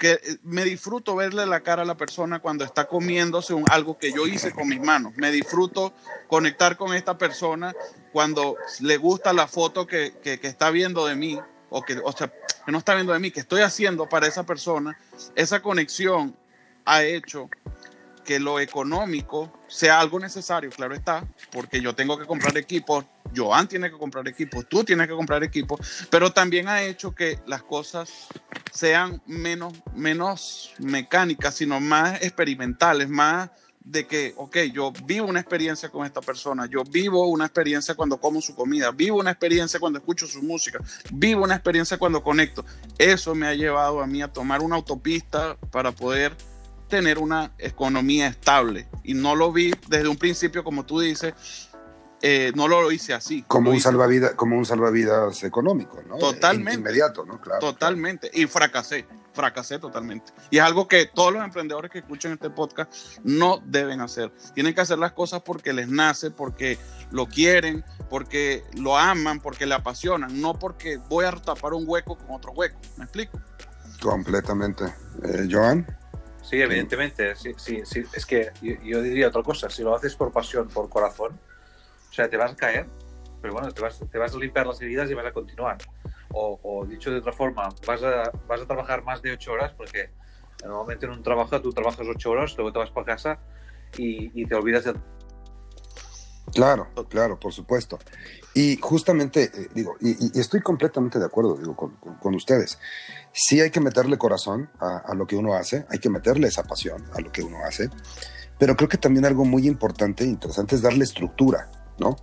Que 0.00 0.12
eh, 0.12 0.20
me 0.42 0.64
disfruto 0.64 1.14
verle 1.14 1.46
la 1.46 1.60
cara 1.60 1.82
a 1.82 1.84
la 1.84 1.96
persona 1.96 2.40
cuando 2.40 2.64
está 2.64 2.88
comiéndose 2.88 3.54
algo 3.70 3.96
que 3.96 4.12
yo 4.12 4.26
hice 4.26 4.50
con 4.50 4.66
mis 4.68 4.80
manos. 4.80 5.12
Me 5.16 5.30
disfruto 5.30 5.92
conectar 6.26 6.76
con 6.76 6.92
esta 6.94 7.16
persona 7.16 7.72
cuando 8.12 8.56
le 8.80 8.96
gusta 8.96 9.32
la 9.32 9.46
foto 9.46 9.86
que, 9.86 10.14
que, 10.20 10.40
que 10.40 10.48
está 10.48 10.70
viendo 10.70 11.06
de 11.06 11.14
mí 11.14 11.38
o 11.68 11.82
que, 11.82 11.98
o 12.02 12.10
sea, 12.10 12.32
que 12.66 12.72
no 12.72 12.78
está 12.78 12.94
viendo 12.94 13.12
de 13.12 13.20
mí, 13.20 13.30
que 13.30 13.40
estoy 13.40 13.60
haciendo 13.60 14.08
para 14.08 14.26
esa 14.26 14.44
persona. 14.44 14.98
Esa 15.36 15.62
conexión 15.62 16.34
ha 16.84 17.04
hecho 17.04 17.48
que 18.24 18.38
lo 18.38 18.60
económico 18.60 19.52
sea 19.68 20.00
algo 20.00 20.18
necesario, 20.20 20.70
claro 20.70 20.94
está, 20.94 21.26
porque 21.50 21.80
yo 21.80 21.94
tengo 21.94 22.18
que 22.18 22.26
comprar 22.26 22.56
equipos, 22.56 23.04
Joan 23.34 23.68
tiene 23.68 23.90
que 23.90 23.98
comprar 23.98 24.26
equipos, 24.28 24.66
tú 24.68 24.84
tienes 24.84 25.06
que 25.06 25.14
comprar 25.14 25.42
equipos, 25.44 26.06
pero 26.10 26.32
también 26.32 26.68
ha 26.68 26.82
hecho 26.82 27.14
que 27.14 27.38
las 27.46 27.62
cosas 27.62 28.28
sean 28.72 29.22
menos, 29.26 29.74
menos 29.94 30.72
mecánicas, 30.78 31.54
sino 31.54 31.80
más 31.80 32.22
experimentales, 32.22 33.08
más 33.08 33.50
de 33.82 34.06
que, 34.06 34.34
ok, 34.36 34.56
yo 34.72 34.92
vivo 35.04 35.26
una 35.26 35.40
experiencia 35.40 35.88
con 35.88 36.04
esta 36.06 36.20
persona, 36.20 36.66
yo 36.66 36.84
vivo 36.84 37.26
una 37.26 37.46
experiencia 37.46 37.94
cuando 37.94 38.20
como 38.20 38.40
su 38.40 38.54
comida, 38.54 38.90
vivo 38.92 39.18
una 39.18 39.30
experiencia 39.30 39.80
cuando 39.80 39.98
escucho 39.98 40.26
su 40.26 40.42
música, 40.42 40.80
vivo 41.12 41.42
una 41.42 41.54
experiencia 41.54 41.98
cuando 41.98 42.22
conecto. 42.22 42.64
Eso 42.98 43.34
me 43.34 43.46
ha 43.46 43.54
llevado 43.54 44.00
a 44.00 44.06
mí 44.06 44.22
a 44.22 44.28
tomar 44.28 44.60
una 44.60 44.76
autopista 44.76 45.56
para 45.70 45.92
poder 45.92 46.36
tener 46.88 47.18
una 47.18 47.52
economía 47.58 48.26
estable. 48.26 48.86
Y 49.02 49.14
no 49.14 49.34
lo 49.34 49.50
vi 49.52 49.72
desde 49.88 50.08
un 50.08 50.16
principio, 50.16 50.62
como 50.62 50.84
tú 50.84 51.00
dices, 51.00 51.32
eh, 52.22 52.52
no 52.54 52.68
lo 52.68 52.90
hice 52.92 53.14
así. 53.14 53.44
Como 53.46 53.70
un, 53.70 53.80
salvavidas, 53.80 54.34
como 54.34 54.56
un 54.56 54.64
salvavidas 54.64 55.42
económico, 55.42 56.02
¿no? 56.06 56.16
Totalmente. 56.18 56.80
inmediato, 56.80 57.24
¿no? 57.24 57.40
Claro. 57.40 57.60
Totalmente. 57.60 58.30
Y 58.34 58.46
fracasé, 58.46 59.06
fracasé 59.32 59.78
totalmente. 59.78 60.32
Y 60.50 60.58
es 60.58 60.62
algo 60.62 60.86
que 60.86 61.06
todos 61.06 61.32
los 61.32 61.42
emprendedores 61.42 61.90
que 61.90 61.98
escuchan 61.98 62.32
este 62.32 62.50
podcast 62.50 62.92
no 63.24 63.62
deben 63.64 64.00
hacer. 64.00 64.32
Tienen 64.54 64.74
que 64.74 64.80
hacer 64.80 64.98
las 64.98 65.12
cosas 65.12 65.42
porque 65.42 65.72
les 65.72 65.88
nace, 65.88 66.30
porque 66.30 66.78
lo 67.10 67.26
quieren, 67.26 67.84
porque 68.08 68.64
lo 68.74 68.98
aman, 68.98 69.40
porque 69.40 69.66
le 69.66 69.74
apasionan, 69.74 70.40
no 70.40 70.58
porque 70.58 70.98
voy 71.08 71.24
a 71.24 71.32
tapar 71.32 71.72
un 71.74 71.84
hueco 71.86 72.18
con 72.18 72.36
otro 72.36 72.52
hueco. 72.52 72.78
¿Me 72.96 73.04
explico? 73.04 73.40
Completamente. 74.02 74.84
Eh, 75.22 75.48
Joan. 75.50 75.86
Sí, 76.42 76.60
evidentemente. 76.60 77.36
Sí, 77.36 77.52
sí, 77.56 77.82
sí. 77.84 78.02
Es 78.12 78.26
que 78.26 78.50
yo, 78.60 79.02
diría 79.02 79.28
otra 79.28 79.42
cosa. 79.42 79.70
Si 79.70 79.82
lo 79.82 79.94
haces 79.94 80.14
por 80.16 80.32
pasión, 80.32 80.68
por 80.68 80.88
corazón, 80.88 81.38
o 82.10 82.12
sea, 82.12 82.28
te 82.28 82.36
vas 82.36 82.52
a 82.52 82.56
caer, 82.56 82.86
pero 83.40 83.54
bueno, 83.54 83.70
te 83.70 83.80
vas, 83.80 84.00
te 84.10 84.18
vas 84.18 84.34
a 84.34 84.38
limpiar 84.38 84.66
las 84.66 84.80
heridas 84.80 85.08
y 85.10 85.14
vas 85.14 85.26
a 85.26 85.32
continuar. 85.32 85.78
O, 86.32 86.86
dicho 86.88 87.10
de 87.10 87.18
otra 87.18 87.32
forma, 87.32 87.68
vas 87.86 88.02
a, 88.02 88.30
vas 88.46 88.60
a 88.60 88.66
trabajar 88.66 89.02
más 89.02 89.20
de 89.22 89.32
ocho 89.32 89.52
horas 89.52 89.72
porque 89.76 90.10
normalmente 90.64 91.06
en 91.06 91.12
un 91.12 91.22
trabajo 91.22 91.60
tú 91.60 91.72
trabajas 91.72 92.06
ocho 92.08 92.30
horas, 92.30 92.54
luego 92.56 92.72
te 92.72 92.78
vas 92.78 92.90
para 92.90 93.06
casa 93.06 93.38
y, 93.96 94.44
te 94.46 94.54
olvidas 94.54 94.84
de... 94.84 94.94
Claro, 96.54 96.88
claro, 97.08 97.38
por 97.38 97.52
supuesto. 97.52 97.98
Y 98.54 98.76
justamente, 98.76 99.44
eh, 99.44 99.68
digo, 99.74 99.96
y, 100.00 100.38
estoy 100.38 100.60
completamente 100.60 101.18
de 101.18 101.26
acuerdo 101.26 101.56
digo, 101.56 101.76
con, 101.76 101.96
con, 101.96 102.34
ustedes. 102.34 102.78
Sí 103.32 103.60
hay 103.60 103.70
que 103.70 103.80
meterle 103.80 104.18
corazón 104.18 104.68
a, 104.80 104.98
a, 104.98 105.14
lo 105.14 105.26
que 105.26 105.36
uno 105.36 105.54
hace, 105.54 105.86
hay 105.88 105.98
que 105.98 106.10
meterle 106.10 106.48
esa 106.48 106.64
pasión 106.64 107.04
a 107.14 107.20
lo 107.20 107.30
que 107.30 107.42
uno 107.42 107.58
hace, 107.64 107.88
pero 108.58 108.76
creo 108.76 108.88
que 108.88 108.98
también 108.98 109.24
algo 109.24 109.44
muy 109.44 109.66
importante 109.66 110.24
e 110.24 110.26
interesante 110.26 110.74
es 110.74 110.82
darle 110.82 111.04
estructura, 111.04 111.70
¿no? 112.00 112.16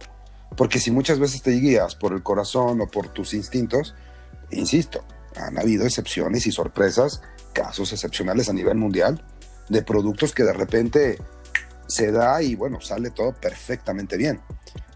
Porque 0.57 0.79
si 0.79 0.91
muchas 0.91 1.19
veces 1.19 1.41
te 1.41 1.51
guías 1.51 1.95
por 1.95 2.13
el 2.13 2.23
corazón 2.23 2.81
o 2.81 2.87
por 2.87 3.09
tus 3.09 3.33
instintos, 3.33 3.95
insisto, 4.51 5.03
han 5.35 5.57
habido 5.57 5.85
excepciones 5.85 6.47
y 6.47 6.51
sorpresas, 6.51 7.21
casos 7.53 7.93
excepcionales 7.93 8.49
a 8.49 8.53
nivel 8.53 8.77
mundial, 8.77 9.23
de 9.69 9.81
productos 9.81 10.33
que 10.33 10.43
de 10.43 10.53
repente 10.53 11.19
se 11.87 12.11
da 12.11 12.41
y 12.41 12.55
bueno, 12.55 12.81
sale 12.81 13.11
todo 13.11 13.33
perfectamente 13.33 14.17
bien. 14.17 14.41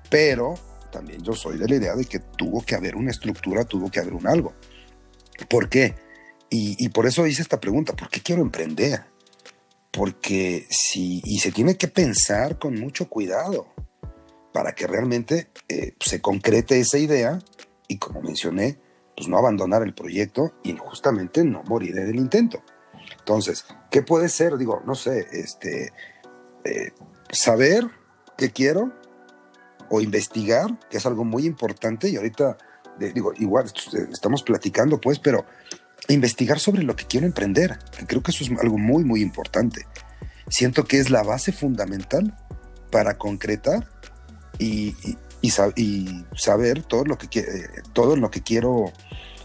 Pero 0.10 0.56
también 0.92 1.24
yo 1.24 1.34
soy 1.34 1.58
de 1.58 1.68
la 1.68 1.76
idea 1.76 1.96
de 1.96 2.06
que 2.06 2.20
tuvo 2.20 2.62
que 2.64 2.76
haber 2.76 2.96
una 2.96 3.12
estructura, 3.12 3.64
tuvo 3.64 3.90
que 3.90 4.00
haber 4.00 4.14
un 4.14 4.28
algo. 4.28 4.54
¿Por 5.50 5.70
qué? 5.70 5.96
Y, 6.54 6.90
por 6.90 7.08
eso 7.08 7.26
hice 7.26 7.42
esta 7.42 7.62
pregunta, 7.62 7.96
¿por 7.96 8.10
qué 8.10 8.20
quiero 8.20 8.42
emprender? 8.42 9.06
Porque 9.90 10.68
si, 10.70 11.22
y 11.24 11.40
se 11.40 11.54
tiene 11.54 11.78
que 11.78 11.88
pensar 11.88 12.60
con 12.60 12.78
mucho 12.78 13.08
cuidado 13.08 13.68
para 14.54 14.74
que 14.74 14.88
realmente 14.88 15.50
eh, 15.68 15.94
se 16.00 16.22
concrete 16.22 16.80
esa 16.80 16.98
idea 16.98 17.40
y 17.88 17.98
como 17.98 18.22
mencioné, 18.22 18.78
pues 19.16 19.28
no 19.28 19.38
abandonar 19.38 19.84
el 19.84 19.94
proyecto 19.94 20.54
y 20.64 20.76
justamente 20.78 21.44
no 21.44 21.64
morir 21.64 21.98
en 21.98 22.10
el 22.10 22.16
intento. 22.16 22.64
Entonces, 23.20 23.66
¿qué 23.90 24.02
puede 24.02 24.30
ser? 24.30 24.58
Digo, 24.58 24.82
no 24.86 24.96
sé, 24.96 25.28
este, 25.32 25.94
eh, 26.64 26.92
saber 27.32 27.86
qué 28.38 28.52
quiero, 28.52 28.94
o 29.90 30.00
investigar, 30.00 30.80
que 30.90 30.98
es 30.98 31.06
algo 31.06 31.26
muy 31.26 31.46
importante, 31.46 32.10
y 32.10 32.16
ahorita 32.16 32.58
digo, 33.10 33.34
igual 33.38 33.66
estamos 34.12 34.44
platicando 34.44 35.00
pues, 35.00 35.20
pero 35.20 35.46
investigar 36.08 36.60
sobre 36.60 36.84
lo 36.84 36.96
que 36.96 37.06
quiero 37.06 37.26
emprender, 37.26 37.80
creo 38.08 38.22
que 38.22 38.32
eso 38.32 38.44
es 38.44 38.52
algo 38.60 38.78
muy, 38.78 39.04
muy 39.04 39.22
importante. 39.22 39.86
Siento 40.48 40.86
que 40.86 41.00
es 41.00 41.10
la 41.10 41.24
base 41.24 41.52
fundamental 41.52 42.36
para 42.92 43.18
concretar 43.18 43.88
y, 44.62 44.96
y, 45.42 45.50
saber 46.36 46.84
todo 46.84 47.06
lo 47.06 47.18
que, 47.18 47.40
eh, 47.40 47.44
todo 47.94 48.16
lo 48.16 48.30
que 48.30 48.42
quiero, 48.42 48.94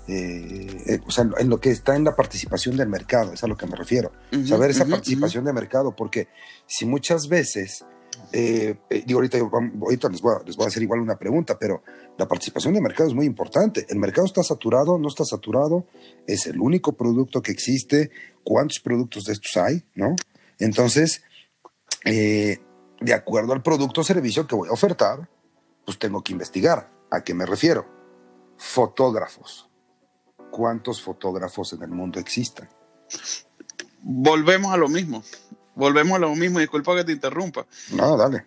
eh, 0.08 0.82
eh, 0.86 1.00
o 1.06 1.10
sea, 1.10 1.28
en 1.38 1.48
lo 1.48 1.60
que 1.60 1.70
está 1.70 1.96
en 1.96 2.04
la 2.04 2.14
participación 2.14 2.76
del 2.76 2.88
mercado, 2.88 3.32
es 3.32 3.42
a 3.42 3.46
lo 3.46 3.56
que 3.56 3.66
me 3.66 3.76
refiero. 3.76 4.12
saber 4.46 4.70
esa 4.70 4.84
participación 4.84 5.44
de 5.44 5.52
mercado, 5.52 5.96
porque 5.96 6.28
si 6.66 6.84
muchas 6.84 7.28
veces 7.28 7.84
eh, 8.32 8.76
eh, 8.90 9.02
digo, 9.06 9.18
ahorita, 9.18 9.38
ahorita 9.38 10.08
les, 10.08 10.20
voy 10.20 10.34
a, 10.34 10.44
les, 10.44 10.56
voy 10.56 10.64
a, 10.64 10.68
hacer 10.68 10.82
igual 10.82 11.00
una 11.00 11.16
pregunta, 11.16 11.58
pero 11.58 11.82
la 12.18 12.26
participación 12.26 12.74
de 12.74 12.80
mercado 12.80 13.08
es 13.08 13.14
muy 13.14 13.26
importante. 13.26 13.86
¿El 13.88 13.98
mercado 13.98 14.26
está 14.26 14.42
saturado? 14.42 14.98
¿No 14.98 15.08
está 15.08 15.24
saturado? 15.24 15.86
¿Es 16.26 16.46
el 16.46 16.60
único 16.60 16.92
producto 16.96 17.42
que 17.42 17.52
existe? 17.52 18.10
¿Cuántos 18.42 18.80
productos 18.80 19.24
de 19.24 19.32
estos 19.32 19.56
hay? 19.56 19.84
¿No? 19.94 20.16
Entonces, 20.58 21.22
eh, 22.04 22.58
de 23.00 23.14
acuerdo 23.14 23.52
al 23.52 23.62
producto 23.62 24.00
o 24.00 24.04
servicio 24.04 24.46
que 24.46 24.54
voy 24.54 24.68
a 24.68 24.72
ofertar, 24.72 25.28
pues 25.84 25.98
tengo 25.98 26.22
que 26.22 26.32
investigar. 26.32 26.90
¿A 27.10 27.22
qué 27.22 27.34
me 27.34 27.46
refiero? 27.46 27.86
Fotógrafos. 28.56 29.68
¿Cuántos 30.50 31.02
fotógrafos 31.02 31.72
en 31.72 31.82
el 31.82 31.90
mundo 31.90 32.18
existen? 32.18 32.68
Volvemos 34.02 34.72
a 34.72 34.76
lo 34.76 34.88
mismo 34.88 35.22
volvemos 35.76 36.16
a 36.16 36.18
lo 36.18 36.34
mismo, 36.34 36.58
disculpa 36.58 36.96
que 36.96 37.04
te 37.04 37.12
interrumpa. 37.12 37.66
No, 37.92 38.16
dale. 38.16 38.46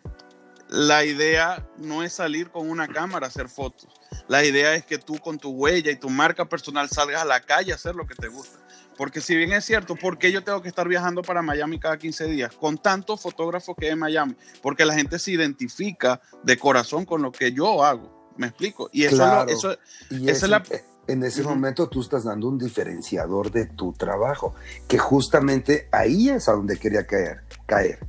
La 0.67 1.05
idea 1.05 1.65
no 1.77 2.03
es 2.03 2.13
salir 2.13 2.51
con 2.51 2.69
una 2.69 2.87
cámara 2.87 3.27
a 3.27 3.29
hacer 3.29 3.47
fotos. 3.47 3.87
La 4.27 4.43
idea 4.43 4.75
es 4.75 4.85
que 4.85 4.97
tú 4.97 5.17
con 5.19 5.39
tu 5.39 5.51
huella 5.51 5.91
y 5.91 5.95
tu 5.95 6.09
marca 6.09 6.45
personal 6.45 6.89
salgas 6.89 7.21
a 7.21 7.25
la 7.25 7.39
calle 7.39 7.71
a 7.71 7.75
hacer 7.75 7.95
lo 7.95 8.05
que 8.05 8.15
te 8.15 8.27
gusta. 8.27 8.59
Porque 8.99 9.21
si 9.21 9.33
bien 9.33 9.53
es 9.53 9.63
cierto, 9.63 9.95
¿por 9.95 10.17
qué 10.17 10.29
yo 10.29 10.43
tengo 10.43 10.61
que 10.61 10.67
estar 10.67 10.85
viajando 10.85 11.21
para 11.21 11.41
Miami 11.41 11.79
cada 11.79 11.97
15 11.97 12.25
días 12.25 12.53
con 12.53 12.77
tantos 12.77 13.21
fotógrafos 13.21 13.73
que 13.79 13.85
hay 13.85 13.93
en 13.93 13.99
Miami? 13.99 14.35
Porque 14.61 14.83
la 14.83 14.93
gente 14.93 15.17
se 15.19 15.31
identifica 15.31 16.19
de 16.43 16.59
corazón 16.59 17.05
con 17.05 17.21
lo 17.21 17.31
que 17.31 17.53
yo 17.53 17.81
hago. 17.81 18.33
¿Me 18.35 18.47
explico? 18.47 18.89
Y 18.91 19.05
eso, 19.05 19.47
eso, 19.47 19.77
es 20.09 20.49
la 20.49 20.61
en 21.07 21.23
ese 21.23 21.43
momento 21.43 21.87
tú 21.87 22.01
estás 22.01 22.25
dando 22.25 22.49
un 22.49 22.59
diferenciador 22.59 23.51
de 23.51 23.67
tu 23.67 23.93
trabajo, 23.93 24.53
que 24.89 24.97
justamente 24.97 25.87
ahí 25.93 26.27
es 26.27 26.49
a 26.49 26.51
donde 26.51 26.77
quería 26.77 27.07
caer, 27.07 27.43
caer 27.67 27.99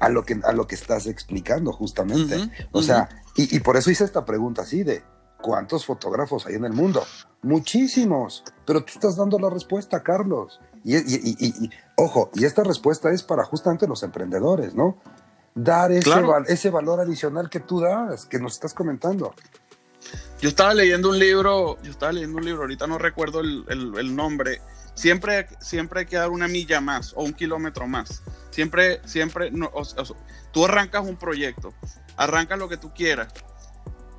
a 0.00 0.08
lo 0.08 0.24
que, 0.24 0.40
a 0.42 0.52
lo 0.52 0.66
que 0.66 0.74
estás 0.74 1.06
explicando 1.06 1.72
justamente. 1.72 2.50
o 2.72 2.82
sea, 2.82 3.08
y, 3.36 3.60
por 3.60 3.76
eso 3.76 3.92
hice 3.92 4.02
esta 4.02 4.24
pregunta 4.24 4.62
así 4.62 4.82
de, 4.82 5.04
¿cuántos 5.46 5.86
fotógrafos 5.86 6.44
hay 6.46 6.56
en 6.56 6.64
el 6.64 6.72
mundo? 6.72 7.06
Muchísimos, 7.42 8.42
pero 8.66 8.80
tú 8.84 8.94
estás 8.94 9.16
dando 9.16 9.38
la 9.38 9.48
respuesta, 9.48 10.02
Carlos. 10.02 10.60
Y, 10.82 10.96
y 10.96 11.70
ojo, 11.94 12.30
y 12.34 12.44
esta 12.44 12.64
respuesta 12.64 13.12
es 13.12 13.22
para 13.22 13.44
justamente 13.44 13.86
los 13.86 14.02
emprendedores, 14.02 14.74
¿no? 14.74 14.98
Dar 15.54 15.92
ese, 15.92 16.10
ese 16.48 16.70
valor 16.70 16.98
adicional 16.98 17.48
que 17.48 17.60
tú 17.60 17.80
das, 17.80 18.26
que 18.26 18.40
nos 18.40 18.54
estás 18.54 18.74
comentando. 18.74 19.34
Yo 20.40 20.48
estaba 20.48 20.74
leyendo 20.74 21.10
un 21.10 21.18
libro, 21.18 21.80
yo 21.80 21.92
estaba 21.92 22.10
leyendo 22.10 22.38
un 22.38 22.44
libro, 22.44 22.62
ahorita 22.62 22.88
no 22.88 22.98
recuerdo 22.98 23.40
el, 23.40 24.16
nombre. 24.16 24.60
Siempre, 24.94 25.46
siempre 25.60 26.00
hay 26.00 26.06
que 26.06 26.16
dar 26.16 26.30
una 26.30 26.48
milla 26.48 26.80
más 26.80 27.12
o 27.14 27.22
un 27.22 27.34
kilómetro 27.34 27.86
más. 27.86 28.22
Siempre, 28.50 29.00
siempre, 29.06 29.52
no, 29.52 29.70
tú 30.50 30.64
arrancas 30.64 31.04
un 31.04 31.16
proyecto, 31.16 31.72
arrancas 32.16 32.58
lo 32.58 32.68
que 32.68 32.78
tú 32.78 32.92
quieras, 32.92 33.32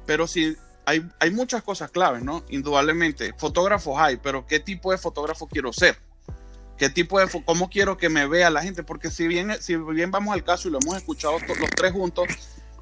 pero 0.05 0.25
si 0.25 0.55
hay, 0.87 1.05
hay 1.19 1.31
muchas 1.31 1.63
cosas 1.63 1.91
claves, 1.91 2.23
¿no? 2.23 2.45
Indudablemente, 2.47 3.33
fotógrafos 3.37 3.99
hay, 3.99 4.15
pero 4.15 4.47
¿qué 4.47 4.61
tipo 4.61 4.93
de 4.93 4.97
fotógrafo 4.97 5.45
quiero 5.45 5.73
ser? 5.73 5.97
¿Qué 6.77 6.89
tipo 6.89 7.19
de, 7.19 7.27
cómo 7.43 7.69
quiero 7.69 7.97
que 7.97 8.07
me 8.07 8.25
vea 8.25 8.49
la 8.49 8.63
gente? 8.63 8.83
Porque 8.83 9.11
si 9.11 9.27
bien, 9.27 9.51
si 9.59 9.75
bien 9.75 10.11
vamos 10.11 10.33
al 10.33 10.45
caso 10.45 10.69
y 10.69 10.71
lo 10.71 10.79
hemos 10.81 10.95
escuchado 10.95 11.39
los 11.39 11.69
tres 11.75 11.91
juntos, 11.91 12.27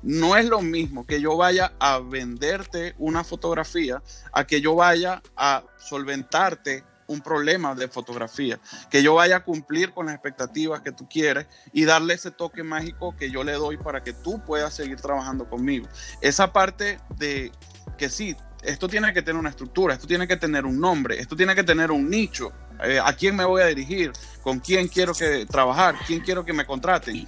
no 0.03 0.37
es 0.37 0.45
lo 0.45 0.61
mismo 0.61 1.07
que 1.07 1.19
yo 1.19 1.35
vaya 1.35 1.73
a 1.79 1.97
venderte 1.97 2.93
una 2.99 3.23
fotografía 3.23 4.03
a 4.31 4.45
que 4.45 4.61
yo 4.61 4.75
vaya 4.75 5.23
a 5.35 5.63
solventarte 5.79 6.83
un 7.07 7.21
problema 7.21 7.75
de 7.75 7.87
fotografía, 7.87 8.59
que 8.89 9.03
yo 9.03 9.15
vaya 9.15 9.37
a 9.37 9.43
cumplir 9.43 9.93
con 9.93 10.07
las 10.07 10.15
expectativas 10.15 10.81
que 10.81 10.91
tú 10.91 11.07
quieres 11.07 11.47
y 11.73 11.85
darle 11.85 12.13
ese 12.13 12.31
toque 12.31 12.63
mágico 12.63 13.15
que 13.15 13.29
yo 13.29 13.43
le 13.43 13.53
doy 13.53 13.77
para 13.77 14.03
que 14.03 14.13
tú 14.13 14.43
puedas 14.43 14.73
seguir 14.73 14.99
trabajando 14.99 15.49
conmigo. 15.49 15.87
Esa 16.21 16.51
parte 16.51 16.99
de 17.17 17.51
que 17.97 18.09
sí, 18.09 18.35
esto 18.63 18.87
tiene 18.87 19.13
que 19.13 19.21
tener 19.21 19.39
una 19.39 19.49
estructura, 19.49 19.93
esto 19.93 20.07
tiene 20.07 20.27
que 20.27 20.37
tener 20.37 20.65
un 20.65 20.79
nombre, 20.79 21.19
esto 21.19 21.35
tiene 21.35 21.53
que 21.55 21.63
tener 21.63 21.91
un 21.91 22.09
nicho, 22.09 22.51
eh, 22.83 22.99
a 23.03 23.13
quién 23.13 23.35
me 23.35 23.45
voy 23.45 23.61
a 23.61 23.67
dirigir, 23.67 24.11
con 24.41 24.59
quién 24.59 24.87
quiero 24.87 25.13
que 25.13 25.45
trabajar, 25.45 25.95
quién 26.07 26.21
quiero 26.21 26.43
que 26.43 26.53
me 26.53 26.65
contraten, 26.65 27.27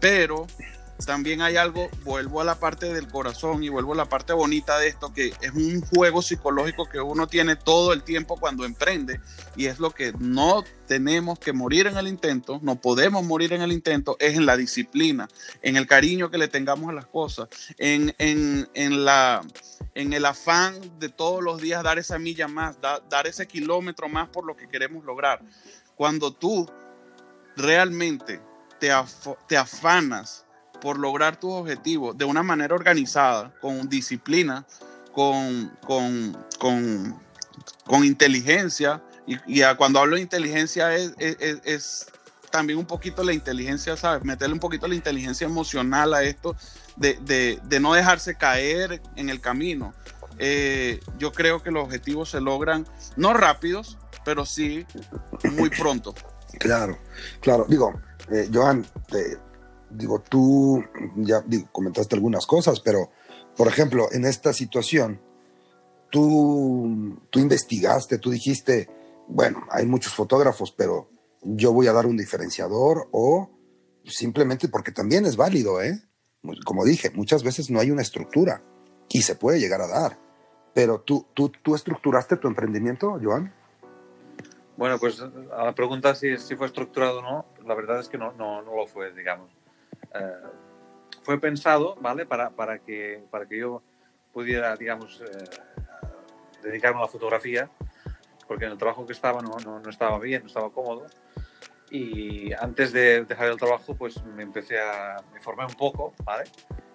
pero 0.00 0.46
también 1.06 1.42
hay 1.42 1.56
algo, 1.56 1.88
vuelvo 2.04 2.40
a 2.40 2.44
la 2.44 2.54
parte 2.54 2.92
del 2.92 3.08
corazón 3.08 3.64
y 3.64 3.68
vuelvo 3.68 3.92
a 3.92 3.96
la 3.96 4.08
parte 4.08 4.32
bonita 4.32 4.78
de 4.78 4.88
esto, 4.88 5.12
que 5.12 5.34
es 5.40 5.50
un 5.52 5.80
juego 5.80 6.22
psicológico 6.22 6.88
que 6.88 7.00
uno 7.00 7.26
tiene 7.26 7.56
todo 7.56 7.92
el 7.92 8.02
tiempo 8.02 8.36
cuando 8.38 8.64
emprende 8.64 9.20
y 9.56 9.66
es 9.66 9.80
lo 9.80 9.90
que 9.90 10.12
no 10.18 10.64
tenemos 10.86 11.38
que 11.38 11.52
morir 11.52 11.86
en 11.86 11.96
el 11.96 12.06
intento, 12.06 12.60
no 12.62 12.76
podemos 12.76 13.24
morir 13.24 13.52
en 13.52 13.62
el 13.62 13.72
intento, 13.72 14.16
es 14.20 14.36
en 14.36 14.46
la 14.46 14.56
disciplina, 14.56 15.28
en 15.62 15.76
el 15.76 15.86
cariño 15.86 16.30
que 16.30 16.38
le 16.38 16.48
tengamos 16.48 16.90
a 16.90 16.92
las 16.92 17.06
cosas, 17.06 17.48
en, 17.78 18.14
en, 18.18 19.04
la, 19.04 19.42
en 19.94 20.12
el 20.12 20.24
afán 20.24 20.98
de 20.98 21.08
todos 21.08 21.42
los 21.42 21.60
días 21.60 21.82
dar 21.82 21.98
esa 21.98 22.18
milla 22.18 22.48
más, 22.48 22.78
dar 22.80 23.26
ese 23.26 23.46
kilómetro 23.46 24.08
más 24.08 24.28
por 24.28 24.46
lo 24.46 24.56
que 24.56 24.68
queremos 24.68 25.04
lograr. 25.04 25.40
Cuando 25.96 26.32
tú 26.32 26.70
realmente 27.56 28.40
te, 28.78 28.90
te 29.48 29.56
afanas 29.56 30.44
por 30.84 30.98
lograr 30.98 31.40
tus 31.40 31.50
objetivos 31.50 32.18
de 32.18 32.26
una 32.26 32.42
manera 32.42 32.74
organizada, 32.74 33.50
con 33.62 33.88
disciplina, 33.88 34.66
con, 35.12 35.72
con, 35.80 36.36
con, 36.58 38.04
inteligencia. 38.04 39.02
Y, 39.26 39.62
cuando 39.78 39.98
hablo 39.98 40.16
de 40.16 40.20
inteligencia 40.20 40.94
es, 40.94 41.14
es, 41.18 42.06
también 42.50 42.78
un 42.78 42.84
poquito 42.84 43.24
la 43.24 43.32
inteligencia, 43.32 43.96
¿sabes? 43.96 44.24
Meterle 44.24 44.52
un 44.52 44.60
poquito 44.60 44.86
la 44.86 44.94
inteligencia 44.94 45.46
emocional 45.46 46.12
a 46.12 46.22
esto, 46.22 46.54
de, 46.96 47.58
no 47.80 47.94
dejarse 47.94 48.34
caer 48.34 49.00
en 49.16 49.30
el 49.30 49.40
camino. 49.40 49.94
Eh, 50.38 51.00
yo 51.16 51.32
creo 51.32 51.62
que 51.62 51.70
los 51.70 51.82
objetivos 51.82 52.28
se 52.28 52.42
logran, 52.42 52.86
no 53.16 53.32
rápidos, 53.32 53.96
pero 54.22 54.44
sí 54.44 54.84
muy 55.52 55.70
pronto. 55.70 56.14
Claro, 56.58 56.98
claro. 57.40 57.64
Digo, 57.70 57.98
eh, 58.30 58.50
Joan, 58.52 58.84
te, 59.08 59.38
digo, 59.94 60.20
tú 60.20 60.84
ya 61.16 61.40
digo, 61.46 61.68
comentaste 61.72 62.14
algunas 62.14 62.46
cosas, 62.46 62.80
pero, 62.80 63.10
por 63.56 63.68
ejemplo, 63.68 64.08
en 64.12 64.24
esta 64.24 64.52
situación, 64.52 65.20
tú, 66.10 67.18
tú 67.30 67.40
investigaste, 67.40 68.18
tú 68.18 68.30
dijiste, 68.30 68.88
bueno, 69.28 69.64
hay 69.70 69.86
muchos 69.86 70.14
fotógrafos, 70.14 70.72
pero 70.72 71.08
yo 71.42 71.72
voy 71.72 71.86
a 71.86 71.92
dar 71.92 72.06
un 72.06 72.16
diferenciador 72.16 73.08
o 73.12 73.50
simplemente 74.04 74.68
porque 74.68 74.92
también 74.92 75.26
es 75.26 75.36
válido, 75.36 75.82
¿eh? 75.82 76.02
Como 76.64 76.84
dije, 76.84 77.10
muchas 77.10 77.42
veces 77.42 77.70
no 77.70 77.80
hay 77.80 77.90
una 77.90 78.02
estructura 78.02 78.62
y 79.08 79.22
se 79.22 79.34
puede 79.34 79.60
llegar 79.60 79.80
a 79.80 79.88
dar. 79.88 80.18
Pero 80.74 81.00
tú, 81.00 81.26
tú, 81.34 81.50
tú 81.62 81.74
estructuraste 81.74 82.36
tu 82.36 82.48
emprendimiento, 82.48 83.18
Joan. 83.22 83.54
Bueno, 84.76 84.98
pues 84.98 85.20
a 85.20 85.64
la 85.64 85.74
pregunta 85.74 86.14
si, 86.14 86.36
si 86.36 86.56
fue 86.56 86.66
estructurado 86.66 87.20
o 87.20 87.22
no, 87.22 87.46
la 87.64 87.74
verdad 87.74 88.00
es 88.00 88.08
que 88.08 88.18
no, 88.18 88.32
no, 88.32 88.60
no 88.62 88.74
lo 88.74 88.86
fue, 88.86 89.12
digamos. 89.12 89.50
Eh, 90.14 90.32
fue 91.22 91.40
pensado, 91.40 91.96
¿vale? 92.00 92.26
Para, 92.26 92.50
para, 92.50 92.78
que, 92.78 93.24
para 93.30 93.46
que 93.46 93.58
yo 93.58 93.82
pudiera, 94.32 94.76
digamos, 94.76 95.22
eh, 95.22 95.44
dedicarme 96.62 96.98
a 96.98 97.02
la 97.02 97.08
fotografía, 97.08 97.70
porque 98.46 98.66
en 98.66 98.72
el 98.72 98.78
trabajo 98.78 99.06
que 99.06 99.12
estaba 99.12 99.40
no, 99.40 99.56
no, 99.58 99.88
estaba 99.88 100.18
bien, 100.18 100.42
no 100.42 100.48
estaba 100.48 100.70
cómodo. 100.70 101.06
Y 101.90 102.52
antes 102.54 102.92
de 102.92 103.24
dejar 103.24 103.48
el 103.48 103.56
trabajo, 103.56 103.94
pues 103.94 104.22
me 104.24 104.42
empecé 104.42 104.80
a, 104.80 105.16
me 105.32 105.40
formé 105.40 105.64
un 105.64 105.74
poco, 105.74 106.14
¿vale? 106.24 106.44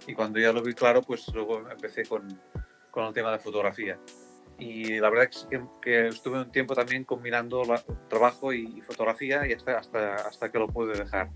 Y 0.06 0.14
cuando 0.14 0.40
ya 0.40 0.52
lo 0.52 0.62
vi 0.62 0.74
claro, 0.74 1.02
pues 1.02 1.28
luego 1.34 1.70
empecé 1.70 2.06
con, 2.06 2.40
con 2.92 3.06
el 3.06 3.14
tema 3.14 3.32
de 3.32 3.40
fotografía. 3.40 3.98
Y 4.60 5.00
la 5.00 5.10
verdad 5.10 5.30
es 5.32 5.48
que, 5.82 6.08
estuve 6.08 6.40
un 6.40 6.52
tiempo 6.52 6.76
también 6.76 7.06
combinando 7.06 7.64
trabajo 8.10 8.52
y, 8.52 8.82
fotografía 8.82 9.48
y 9.48 9.54
hasta, 9.54 9.78
hasta, 9.78 10.16
hasta 10.16 10.52
que 10.52 10.60
lo 10.60 10.68
pude 10.68 10.98
dejar 10.98 11.30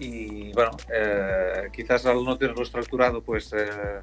y 0.00 0.52
bueno, 0.54 0.70
eh, 0.92 1.68
quizás 1.72 2.06
al 2.06 2.24
no 2.24 2.38
tenerlo 2.38 2.62
estructurado, 2.62 3.22
pues 3.22 3.52
eh, 3.52 4.00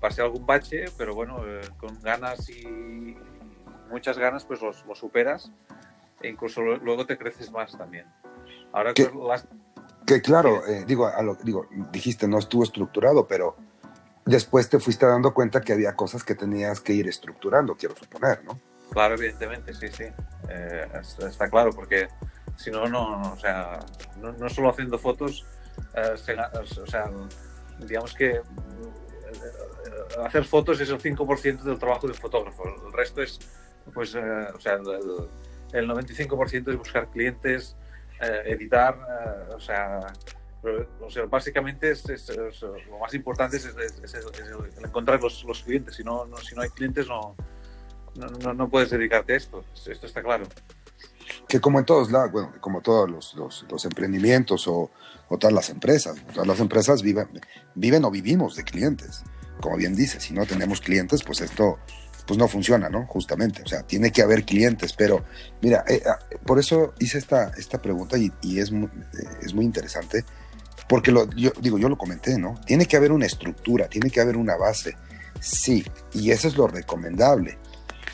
pasé 0.00 0.20
algún 0.20 0.44
bache, 0.44 0.86
pero 0.98 1.14
bueno, 1.14 1.38
eh, 1.46 1.60
con 1.78 1.98
ganas 2.02 2.50
y 2.50 3.16
muchas 3.88 4.18
ganas, 4.18 4.44
pues 4.44 4.60
lo 4.60 4.94
superas 4.94 5.52
e 6.20 6.28
incluso 6.28 6.60
luego 6.60 7.06
te 7.06 7.16
creces 7.16 7.52
más 7.52 7.78
también. 7.78 8.06
Ahora 8.72 8.92
que, 8.92 9.08
que 10.04 10.20
claro, 10.20 10.62
digo, 10.86 11.06
a 11.06 11.22
lo, 11.22 11.36
digo, 11.36 11.68
dijiste 11.92 12.26
no 12.26 12.38
estuvo 12.38 12.64
estructurado, 12.64 13.28
pero 13.28 13.56
después 14.24 14.68
te 14.68 14.80
fuiste 14.80 15.06
dando 15.06 15.32
cuenta 15.32 15.60
que 15.60 15.72
había 15.72 15.94
cosas 15.94 16.24
que 16.24 16.34
tenías 16.34 16.80
que 16.80 16.94
ir 16.94 17.06
estructurando, 17.06 17.76
quiero 17.76 17.94
suponer, 17.94 18.42
¿no? 18.42 18.58
Claro, 18.90 19.14
evidentemente, 19.14 19.72
sí, 19.72 19.86
sí. 19.88 20.04
está 21.28 21.48
claro, 21.48 21.70
porque 21.70 22.08
si 22.56 22.70
no, 22.70 22.86
no, 22.88 23.32
o 23.32 23.36
sea, 23.36 23.80
no, 24.16 24.48
solo 24.48 24.70
haciendo 24.70 24.98
fotos, 24.98 25.44
eh, 25.94 26.14
o 26.14 26.86
sea, 26.86 27.10
digamos 27.80 28.14
que 28.14 28.30
eh, 28.30 28.42
hacer 30.24 30.44
fotos 30.44 30.80
es 30.80 30.88
el 30.90 31.00
5% 31.00 31.62
del 31.62 31.78
trabajo 31.78 32.06
del 32.06 32.16
fotógrafo, 32.16 32.64
el 32.86 32.92
resto 32.92 33.22
es, 33.22 33.40
pues, 33.92 34.14
eh, 34.14 34.20
o 34.54 34.60
sea, 34.60 34.74
el, 34.74 35.88
95% 35.88 36.70
es 36.70 36.76
buscar 36.76 37.10
clientes, 37.10 37.76
editar, 38.20 38.96
o 39.54 39.60
sea, 39.60 40.00
o 41.00 41.10
sea, 41.10 41.26
básicamente 41.26 41.90
es, 41.90 42.04
lo 42.62 42.98
más 42.98 43.12
importante 43.12 43.58
es, 43.58 43.74
encontrar 44.82 45.20
los, 45.20 45.44
los, 45.44 45.62
clientes. 45.62 45.96
Si 45.96 46.04
no, 46.04 46.26
si 46.38 46.54
no 46.54 46.62
hay 46.62 46.70
clientes, 46.70 47.06
no, 47.06 47.36
no, 48.14 48.54
no, 48.54 48.70
puedes 48.70 48.88
dedicarte 48.88 49.34
a 49.34 49.36
esto. 49.36 49.62
Esto 49.74 50.06
está 50.06 50.22
claro 50.22 50.46
que 51.48 51.60
como 51.60 51.78
en 51.78 51.84
todos 51.84 52.10
lados, 52.10 52.32
bueno, 52.32 52.52
como 52.60 52.80
todos 52.80 53.10
los, 53.10 53.34
los, 53.68 53.84
emprendimientos 53.84 54.66
o, 54.68 54.90
o, 55.28 55.38
todas 55.38 55.54
las 55.54 55.70
empresas, 55.70 56.16
todas 56.32 56.46
las 56.46 56.60
empresas 56.60 57.02
viven, 57.02 57.28
viven 57.74 58.04
o 58.04 58.10
vivimos 58.10 58.56
de 58.56 58.64
clientes. 58.64 59.22
Como 59.60 59.76
bien 59.76 59.94
dice, 59.94 60.20
si 60.20 60.34
no 60.34 60.46
tenemos 60.46 60.80
clientes, 60.80 61.22
pues 61.22 61.40
esto 61.40 61.78
pues 62.26 62.38
no 62.38 62.48
funciona, 62.48 62.88
¿no? 62.88 63.06
Justamente, 63.06 63.62
o 63.62 63.66
sea, 63.66 63.82
tiene 63.82 64.10
que 64.10 64.22
haber 64.22 64.44
clientes, 64.44 64.94
pero 64.94 65.24
mira, 65.60 65.84
eh, 65.88 66.02
ah, 66.06 66.18
por 66.46 66.58
eso 66.58 66.94
hice 66.98 67.18
esta, 67.18 67.52
esta 67.58 67.82
pregunta 67.82 68.16
y, 68.16 68.32
y 68.42 68.60
es, 68.60 68.72
muy, 68.72 68.88
es 69.42 69.52
muy 69.52 69.64
interesante, 69.64 70.24
porque 70.88 71.12
lo, 71.12 71.26
digo, 71.26 71.78
yo 71.78 71.88
lo 71.88 71.98
comenté, 71.98 72.38
¿no? 72.38 72.58
Tiene 72.66 72.86
que 72.86 72.96
haber 72.96 73.12
una 73.12 73.26
estructura, 73.26 73.88
tiene 73.88 74.10
que 74.10 74.20
haber 74.20 74.36
una 74.36 74.56
base, 74.56 74.96
sí, 75.40 75.84
y 76.12 76.30
eso 76.30 76.48
es 76.48 76.56
lo 76.56 76.66
recomendable 76.66 77.58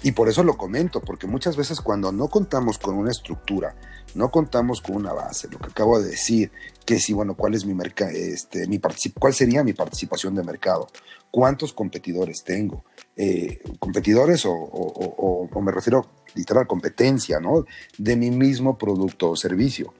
y 0.02 0.12
por 0.12 0.28
eso 0.28 0.42
lo 0.42 0.56
comento, 0.56 1.00
porque 1.00 1.26
muchas 1.26 1.56
veces 1.56 1.80
cuando 1.80 2.10
no 2.10 2.28
contamos 2.28 2.78
con 2.78 2.94
una 2.94 3.10
estructura, 3.10 3.74
no 4.14 4.30
contamos 4.30 4.80
con 4.80 4.96
una 4.96 5.12
base, 5.12 5.48
lo 5.50 5.58
que 5.58 5.68
acabo 5.68 6.00
de 6.00 6.10
decir, 6.10 6.50
que 6.86 6.98
si, 6.98 7.12
bueno, 7.12 7.34
cuál 7.36 7.54
es 7.54 7.64
mi 7.66 7.74
mercado, 7.74 8.10
este, 8.10 8.66
mi 8.66 8.80
cuál 9.18 9.34
sería 9.34 9.62
mi 9.62 9.72
participación 9.72 10.34
de 10.34 10.42
mercado, 10.42 10.88
cuántos 11.30 11.72
competidores 11.72 12.42
tengo, 12.44 12.84
eh, 13.16 13.60
competidores 13.78 14.46
o, 14.46 14.52
o, 14.52 15.60
me 15.60 15.72
refiero 15.72 16.06
literal 16.34 16.66
competencia, 16.66 17.38
¿no? 17.38 17.64
De 17.98 18.16
mi 18.16 18.30
mismo 18.30 18.78
producto 18.78 19.30
o 19.30 19.36
servicio. 19.36 19.92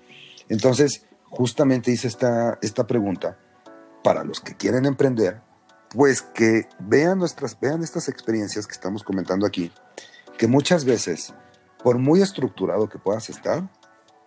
Entonces, 0.49 1.05
justamente 1.29 1.91
hice 1.93 2.09
esta, 2.09 2.59
esta 2.63 2.87
pregunta 2.87 3.39
para 4.03 4.25
los 4.25 4.41
que 4.41 4.57
quieren 4.57 4.87
emprender, 4.87 5.43
pues 5.91 6.23
que 6.23 6.69
vean 6.79 7.19
nuestras, 7.19 7.59
vean 7.59 7.83
estas 7.83 8.09
experiencias 8.09 8.67
que 8.67 8.73
estamos 8.73 9.03
comentando 9.03 9.47
aquí, 9.47 9.73
que 10.39 10.47
muchas 10.47 10.85
veces, 10.85 11.35
por 11.83 11.99
muy 11.99 12.23
estructurado 12.23 12.89
que 12.89 12.99
puedas 12.99 13.29
estar, 13.29 13.69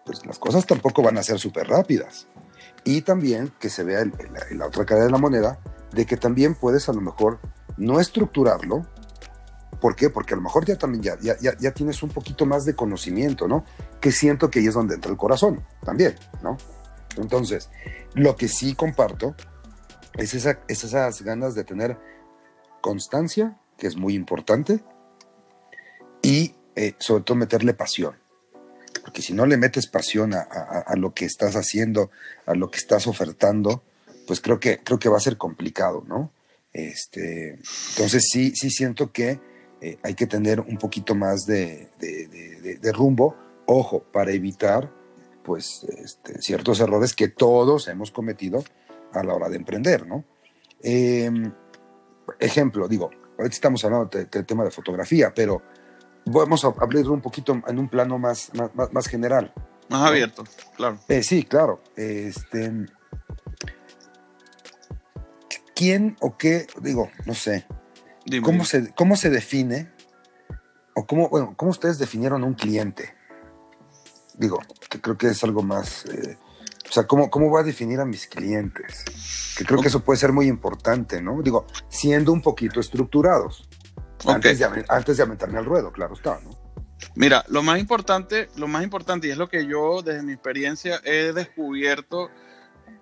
pues 0.06 0.26
las 0.26 0.40
cosas 0.40 0.66
tampoco 0.66 1.02
van 1.02 1.18
a 1.18 1.24
ser 1.24 1.40
súper 1.40 1.68
rápidas. 1.68 2.28
Y 2.84 3.02
también 3.02 3.54
que 3.60 3.70
se 3.70 3.84
vea 3.84 4.02
en, 4.02 4.14
la, 4.52 4.68
otra 4.68 4.86
cara 4.86 5.06
de 5.06 5.12
la 5.12 5.18
moneda, 5.18 5.60
de 5.94 6.06
que 6.06 6.18
también 6.18 6.56
puedes 6.56 6.90
a 6.90 6.94
lo 6.94 7.02
mejor 7.02 7.40
no 7.78 8.00
estructurarlo. 8.02 8.86
¿Por 9.80 9.96
qué? 9.96 10.10
Porque 10.10 10.34
a 10.34 10.38
lo 10.38 10.44
mejor 10.44 10.66
ya 10.66 10.78
también 10.78 11.04
ya, 11.04 11.18
ya, 11.20 11.58
ya 11.58 11.72
tienes 11.72 12.04
un 12.04 12.10
poquito 12.10 12.46
más 12.46 12.66
de 12.66 12.76
conocimiento, 12.76 13.48
¿no? 13.48 13.64
Que 14.02 14.12
siento 14.12 14.50
que 14.50 14.60
ahí 14.60 14.68
es 14.68 14.74
donde 14.74 14.96
entra 14.96 15.12
el 15.12 15.18
corazón 15.18 15.66
también, 15.86 16.16
¿no? 16.42 16.58
Entonces, 17.18 17.70
lo 18.14 18.36
que 18.36 18.48
sí 18.48 18.76
comparto 18.76 19.36
es, 20.18 20.34
esa, 20.34 20.60
esas 20.68 21.22
ganas 21.22 21.56
de 21.56 21.64
tener 21.64 21.98
constancia, 22.82 23.58
que 23.78 23.88
es 23.88 23.96
muy 23.96 24.14
importante, 24.14 24.84
y 26.22 26.56
eh, 26.76 26.96
sobre 27.00 27.24
todo 27.24 27.38
meterle 27.38 27.74
pasión. 27.74 28.16
Porque 29.02 29.22
si 29.22 29.34
no 29.34 29.46
le 29.46 29.58
metes 29.58 29.88
pasión 29.88 30.34
a, 30.34 30.96
lo 30.96 31.14
que 31.14 31.26
estás 31.26 31.56
haciendo, 31.56 32.12
a 32.46 32.54
lo 32.54 32.70
que 32.70 32.78
estás 32.78 33.08
ofertando, 33.08 33.84
pues 34.28 34.40
creo 34.40 34.60
que, 34.60 34.80
creo 34.80 35.00
que 35.00 35.10
va 35.10 35.18
a 35.18 35.22
ser 35.22 35.38
complicado, 35.38 36.04
¿no? 36.08 36.32
Este, 36.72 37.60
entonces 37.90 38.28
sí, 38.32 38.54
sí 38.56 38.70
siento 38.70 39.12
que 39.12 39.40
eh, 39.82 39.98
hay 40.04 40.14
que 40.14 40.28
tener 40.28 40.62
un 40.62 40.78
poquito 40.78 41.16
más 41.16 41.46
de, 41.46 41.90
rumbo, 42.94 43.36
ojo, 43.66 44.04
para 44.04 44.32
evitar 44.32 44.92
pues 45.44 45.86
este, 45.98 46.42
ciertos 46.42 46.80
errores 46.80 47.14
que 47.14 47.28
todos 47.28 47.90
hemos 47.90 48.12
cometido 48.12 48.64
a 49.14 49.24
la 49.24 49.34
hora 49.34 49.50
de 49.50 49.58
emprender, 49.58 50.08
¿no? 50.08 50.24
Em, 50.82 51.52
ejemplo, 52.40 52.88
digo, 52.88 53.10
ahorita 53.38 53.54
estamos 53.54 53.84
hablando 53.86 54.10
del 54.10 54.46
tema 54.46 54.64
de 54.64 54.72
fotografía, 54.72 55.34
pero 55.34 55.62
vamos 56.26 56.64
a 56.64 56.68
hablar 56.68 57.08
un 57.10 57.22
poquito 57.22 57.62
en 57.68 57.80
un 57.80 57.90
plano 57.90 58.18
más, 58.18 58.52
más, 58.92 59.08
general. 59.08 59.54
Más 59.90 60.08
abierto, 60.08 60.44
claro. 60.76 61.00
Eh, 61.08 61.24
sí, 61.24 61.44
claro. 61.44 61.82
Este, 61.96 62.86
¿Quién 65.76 66.16
o 66.22 66.38
qué, 66.38 66.68
digo, 66.82 67.10
no 67.26 67.34
sé, 67.34 67.66
¿cómo 68.44 68.64
se, 68.64 68.94
¿cómo 68.94 69.16
se 69.16 69.30
define 69.30 69.92
o 70.96 71.06
cómo, 71.06 71.30
bueno, 71.30 71.54
cómo 71.58 71.72
ustedes 71.72 71.98
definieron 71.98 72.44
un 72.44 72.54
cliente? 72.54 73.16
Digo, 74.36 74.60
que 74.90 75.02
creo 75.02 75.18
que 75.18 75.28
es 75.28 75.44
algo 75.44 75.62
más, 75.64 76.06
eh, 76.06 76.38
o 76.94 76.96
sea, 76.96 77.08
¿cómo, 77.08 77.32
¿cómo 77.32 77.50
voy 77.50 77.62
a 77.62 77.64
definir 77.64 78.00
a 78.00 78.06
mis 78.06 78.28
clientes? 78.28 79.04
Que 79.58 79.66
creo 79.66 79.82
que 79.82 79.88
eso 79.88 80.02
puede 80.02 80.20
ser 80.20 80.32
muy 80.32 80.46
importante, 80.46 81.24
¿no? 81.24 81.42
Digo, 81.42 81.66
siendo 81.90 82.32
un 82.32 82.40
poquito 82.40 82.80
estructurados. 82.80 83.68
Antes, 84.28 84.60
de, 84.60 84.86
antes 84.88 85.18
de 85.18 85.24
aventarme 85.24 85.58
al 85.58 85.66
ruedo, 85.66 85.92
claro 85.92 86.14
está, 86.14 86.40
¿no? 86.44 86.52
Mira, 87.16 87.44
lo 87.48 87.64
más 87.64 87.80
importante, 87.80 88.48
lo 88.58 88.68
más 88.68 88.84
importante, 88.84 89.28
y 89.28 89.32
es 89.32 89.38
lo 89.40 89.50
que 89.50 89.66
yo 89.66 90.04
desde 90.04 90.22
mi 90.22 90.34
experiencia 90.34 91.02
he 91.04 91.34
descubierto, 91.34 92.30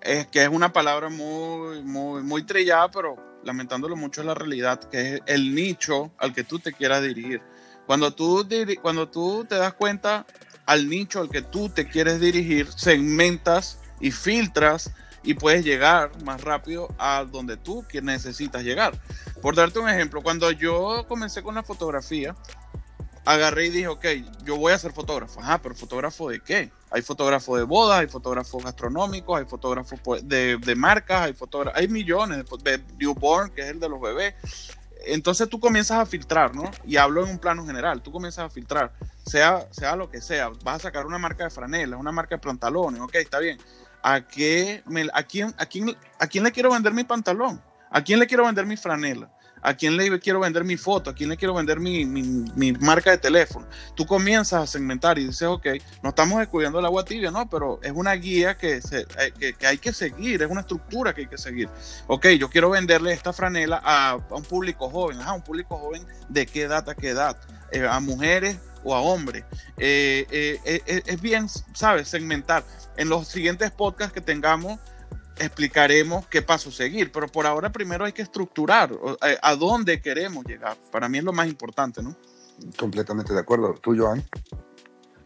es 0.00 0.26
que 0.28 0.42
es 0.42 0.48
una 0.48 0.72
palabra 0.72 1.10
muy, 1.10 1.82
muy, 1.82 2.22
muy 2.22 2.44
trillada, 2.44 2.90
pero 2.90 3.16
lamentándolo 3.44 3.94
mucho 3.94 4.22
es 4.22 4.26
la 4.26 4.34
realidad, 4.34 4.80
que 4.84 5.16
es 5.16 5.20
el 5.26 5.54
nicho 5.54 6.12
al 6.16 6.32
que 6.32 6.44
tú 6.44 6.58
te 6.58 6.72
quieras 6.72 7.02
dirigir. 7.02 7.42
Cuando 7.86 8.14
tú, 8.14 8.48
cuando 8.80 9.10
tú 9.10 9.44
te 9.46 9.56
das 9.56 9.74
cuenta 9.74 10.24
al 10.64 10.88
nicho 10.88 11.20
al 11.20 11.28
que 11.28 11.42
tú 11.42 11.68
te 11.68 11.86
quieres 11.86 12.20
dirigir, 12.20 12.72
segmentas 12.72 13.81
y 14.02 14.10
filtras 14.10 14.92
y 15.22 15.34
puedes 15.34 15.64
llegar 15.64 16.10
más 16.24 16.42
rápido 16.42 16.88
a 16.98 17.24
donde 17.24 17.56
tú 17.56 17.84
necesitas 18.02 18.62
llegar. 18.62 19.00
Por 19.40 19.54
darte 19.54 19.78
un 19.78 19.88
ejemplo, 19.88 20.22
cuando 20.22 20.50
yo 20.50 21.06
comencé 21.08 21.42
con 21.42 21.54
la 21.54 21.62
fotografía, 21.62 22.34
agarré 23.24 23.66
y 23.66 23.70
dije, 23.70 23.88
ok, 23.88 24.04
yo 24.44 24.56
voy 24.56 24.72
a 24.72 24.78
ser 24.78 24.92
fotógrafo. 24.92 25.40
Ajá, 25.40 25.58
pero 25.62 25.74
fotógrafo 25.74 26.28
de 26.28 26.40
qué? 26.40 26.72
Hay 26.90 27.02
fotógrafos 27.02 27.58
de 27.58 27.64
bodas, 27.64 28.00
hay 28.00 28.08
fotógrafos 28.08 28.64
gastronómicos, 28.64 29.38
hay 29.38 29.46
fotógrafos 29.46 29.98
pues, 30.02 30.28
de, 30.28 30.58
de 30.58 30.74
marcas, 30.74 31.22
hay 31.22 31.34
hay 31.74 31.88
millones 31.88 32.44
de, 32.62 32.78
de 32.78 32.84
newborn, 32.98 33.50
que 33.50 33.62
es 33.62 33.68
el 33.68 33.80
de 33.80 33.88
los 33.88 34.00
bebés. 34.00 34.34
Entonces 35.04 35.48
tú 35.48 35.58
comienzas 35.58 35.98
a 35.98 36.06
filtrar, 36.06 36.54
¿no? 36.54 36.70
Y 36.84 36.96
hablo 36.96 37.24
en 37.24 37.30
un 37.30 37.38
plano 37.38 37.66
general, 37.66 38.02
tú 38.02 38.12
comienzas 38.12 38.46
a 38.46 38.50
filtrar, 38.50 38.92
sea, 39.24 39.66
sea 39.72 39.96
lo 39.96 40.10
que 40.10 40.20
sea, 40.20 40.50
vas 40.62 40.76
a 40.76 40.78
sacar 40.78 41.06
una 41.06 41.18
marca 41.18 41.44
de 41.44 41.50
franelas, 41.50 41.98
una 41.98 42.12
marca 42.12 42.36
de 42.36 42.40
pantalones, 42.40 43.00
ok, 43.00 43.16
está 43.16 43.40
bien. 43.40 43.58
¿A, 44.02 44.20
qué 44.20 44.82
a, 45.12 45.22
quién, 45.22 45.54
a, 45.56 45.66
quién, 45.66 45.96
¿A 46.18 46.26
quién 46.26 46.44
le 46.44 46.52
quiero 46.52 46.72
vender 46.72 46.92
mi 46.92 47.04
pantalón? 47.04 47.62
¿A 47.90 48.02
quién 48.02 48.18
le 48.18 48.26
quiero 48.26 48.44
vender 48.44 48.66
mi 48.66 48.76
franela? 48.76 49.30
¿A 49.64 49.74
quién 49.74 49.96
le 49.96 50.18
quiero 50.18 50.40
vender 50.40 50.64
mi 50.64 50.76
foto? 50.76 51.10
¿A 51.10 51.14
quién 51.14 51.30
le 51.30 51.36
quiero 51.36 51.54
vender 51.54 51.78
mi, 51.78 52.04
mi, 52.04 52.72
marca 52.72 53.12
de 53.12 53.18
teléfono? 53.18 53.64
Tú 53.94 54.04
comienzas 54.04 54.62
a 54.62 54.66
segmentar 54.66 55.20
y 55.20 55.26
dices, 55.26 55.46
ok, 55.46 55.66
no 56.02 56.08
estamos 56.08 56.40
descubriendo 56.40 56.80
el 56.80 56.84
agua 56.84 57.04
tibia, 57.04 57.30
¿no? 57.30 57.48
Pero 57.48 57.78
es 57.80 57.92
una 57.92 58.12
guía 58.14 58.56
que, 58.56 58.82
se, 58.82 59.02
eh, 59.02 59.32
que, 59.38 59.52
que, 59.54 59.66
hay 59.68 59.78
que 59.78 59.92
seguir, 59.92 60.42
es 60.42 60.50
una 60.50 60.62
estructura 60.62 61.14
que 61.14 61.22
hay 61.22 61.26
que 61.28 61.38
seguir. 61.38 61.68
Ok, 62.08 62.26
yo 62.30 62.50
quiero 62.50 62.70
venderle 62.70 63.12
esta 63.12 63.32
franela 63.32 63.80
a, 63.84 64.16
un 64.30 64.42
público 64.42 64.90
joven. 64.90 65.20
Ajá, 65.20 65.32
un 65.34 65.42
público 65.42 65.78
joven, 65.78 66.04
¿de 66.28 66.44
qué 66.44 66.62
edad 66.62 66.88
a 66.88 66.96
qué 66.96 67.10
edad? 67.10 67.36
Eh, 67.70 67.86
a 67.88 68.00
mujeres 68.00 68.58
o 68.84 68.94
a 68.94 69.00
hombres. 69.00 69.44
Eh, 69.76 70.58
es 70.84 71.20
bien, 71.20 71.48
¿sabes? 71.74 72.08
Segmentar. 72.08 72.64
En 72.96 73.08
los 73.08 73.28
siguientes 73.28 73.70
podcasts 73.70 74.12
que 74.12 74.20
tengamos, 74.20 74.78
explicaremos 75.38 76.26
qué 76.28 76.42
paso 76.42 76.70
seguir, 76.70 77.10
pero 77.12 77.28
por 77.28 77.46
ahora 77.46 77.70
primero 77.70 78.04
hay 78.04 78.12
que 78.12 78.22
estructurar 78.22 78.92
eh, 79.26 79.36
a 79.40 79.56
dónde 79.56 80.00
queremos 80.00 80.44
llegar. 80.44 80.76
Para 80.90 81.08
mí 81.08 81.18
es 81.18 81.24
lo 81.24 81.32
más 81.32 81.48
importante, 81.48 82.02
¿no? 82.02 82.16
Completamente 82.78 83.32
de 83.32 83.40
acuerdo. 83.40 83.74
¿Tú, 83.74 83.96
Joan? 83.96 84.22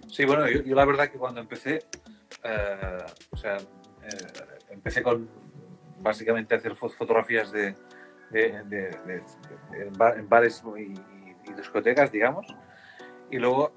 Sí, 0.08 0.24
bueno, 0.24 0.48
yo, 0.48 0.74
la 0.74 0.84
verdad 0.84 1.10
que 1.10 1.18
cuando 1.18 1.40
empecé, 1.40 1.84
eh, 2.44 3.06
o 3.30 3.36
sea, 3.36 3.56
eh, 3.56 4.56
empecé 4.70 5.02
con 5.02 5.28
básicamente 6.00 6.54
hacer 6.54 6.74
fotografías 6.76 7.50
de, 7.52 7.74
en 8.32 10.28
bares 10.28 10.62
y, 10.78 11.50
y, 11.50 11.54
discotecas, 11.54 12.10
digamos, 12.12 12.46
y 13.30 13.38
luego 13.38 13.72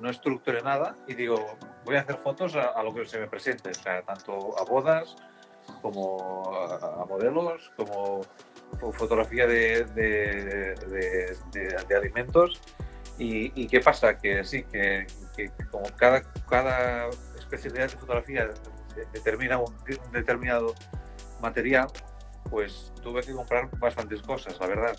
no 0.00 0.10
estructuré 0.10 0.62
nada 0.62 0.96
y 1.06 1.14
digo, 1.14 1.58
voy 1.84 1.96
a 1.96 2.00
hacer 2.00 2.16
fotos 2.16 2.56
a, 2.56 2.82
lo 2.82 2.94
que 2.94 3.04
se 3.04 3.18
me 3.18 3.26
presente, 3.26 3.70
o 3.70 3.74
sea, 3.74 4.02
tanto 4.02 4.58
a 4.58 4.64
bodas 4.64 5.16
como 5.80 6.54
a, 6.54 7.04
modelos, 7.06 7.70
como 7.76 8.22
fotografía 8.92 9.46
de, 9.46 9.84
de, 9.84 11.96
alimentos. 11.96 12.60
Y, 13.18 13.68
qué 13.68 13.80
pasa? 13.80 14.18
Que 14.18 14.42
sí, 14.42 14.64
que, 14.64 15.06
como 15.70 15.84
cada, 15.96 16.22
cada 16.48 17.08
especialidad 17.38 17.90
de 17.90 17.96
fotografía 17.96 18.50
determina 19.12 19.58
un, 19.58 19.72
determinado 20.10 20.74
material, 21.40 21.86
pues 22.50 22.92
tuve 23.02 23.22
que 23.22 23.32
comprar 23.32 23.70
bastantes 23.78 24.22
cosas, 24.22 24.58
la 24.58 24.66
verdad. 24.66 24.98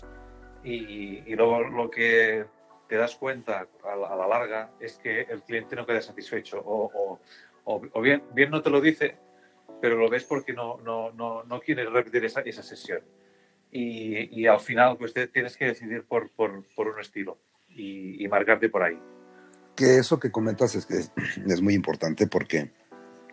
Y, 0.62 1.22
y 1.30 1.34
luego 1.34 1.60
lo 1.60 1.90
que 1.90 2.46
te 2.88 2.96
das 2.96 3.16
cuenta 3.16 3.66
a 3.84 3.96
la, 3.96 4.26
larga 4.26 4.72
es 4.80 4.98
que 4.98 5.22
el 5.22 5.42
cliente 5.42 5.76
no 5.76 5.86
queda 5.86 6.02
satisfecho 6.02 6.62
o, 6.64 7.18
o, 7.64 8.00
bien, 8.00 8.22
bien 8.34 8.50
no 8.50 8.62
te 8.62 8.70
lo 8.70 8.80
dice, 8.80 9.16
pero 9.80 9.96
lo 9.96 10.08
ves 10.08 10.24
porque 10.24 10.52
no, 10.52 10.78
no, 10.78 11.10
no, 11.12 11.44
no 11.44 11.60
quiere 11.60 11.86
repetir 11.86 12.24
esa, 12.24 12.40
esa 12.40 12.62
sesión. 12.62 13.00
Y, 13.70 14.40
y, 14.40 14.46
al 14.46 14.60
final 14.60 14.96
pues 14.96 15.12
tienes 15.32 15.56
que 15.56 15.66
decidir 15.66 16.04
por, 16.04 16.30
por, 16.30 16.64
por 16.76 16.88
un 16.88 17.00
estilo 17.00 17.38
y, 17.70 18.22
y, 18.22 18.28
marcarte 18.28 18.68
por 18.68 18.84
ahí. 18.84 18.96
Que 19.74 19.98
eso 19.98 20.20
que 20.20 20.30
comentas 20.30 20.76
es 20.76 20.86
que 20.86 20.98
es, 20.98 21.60
muy 21.60 21.74
importante 21.74 22.28
porque 22.28 22.70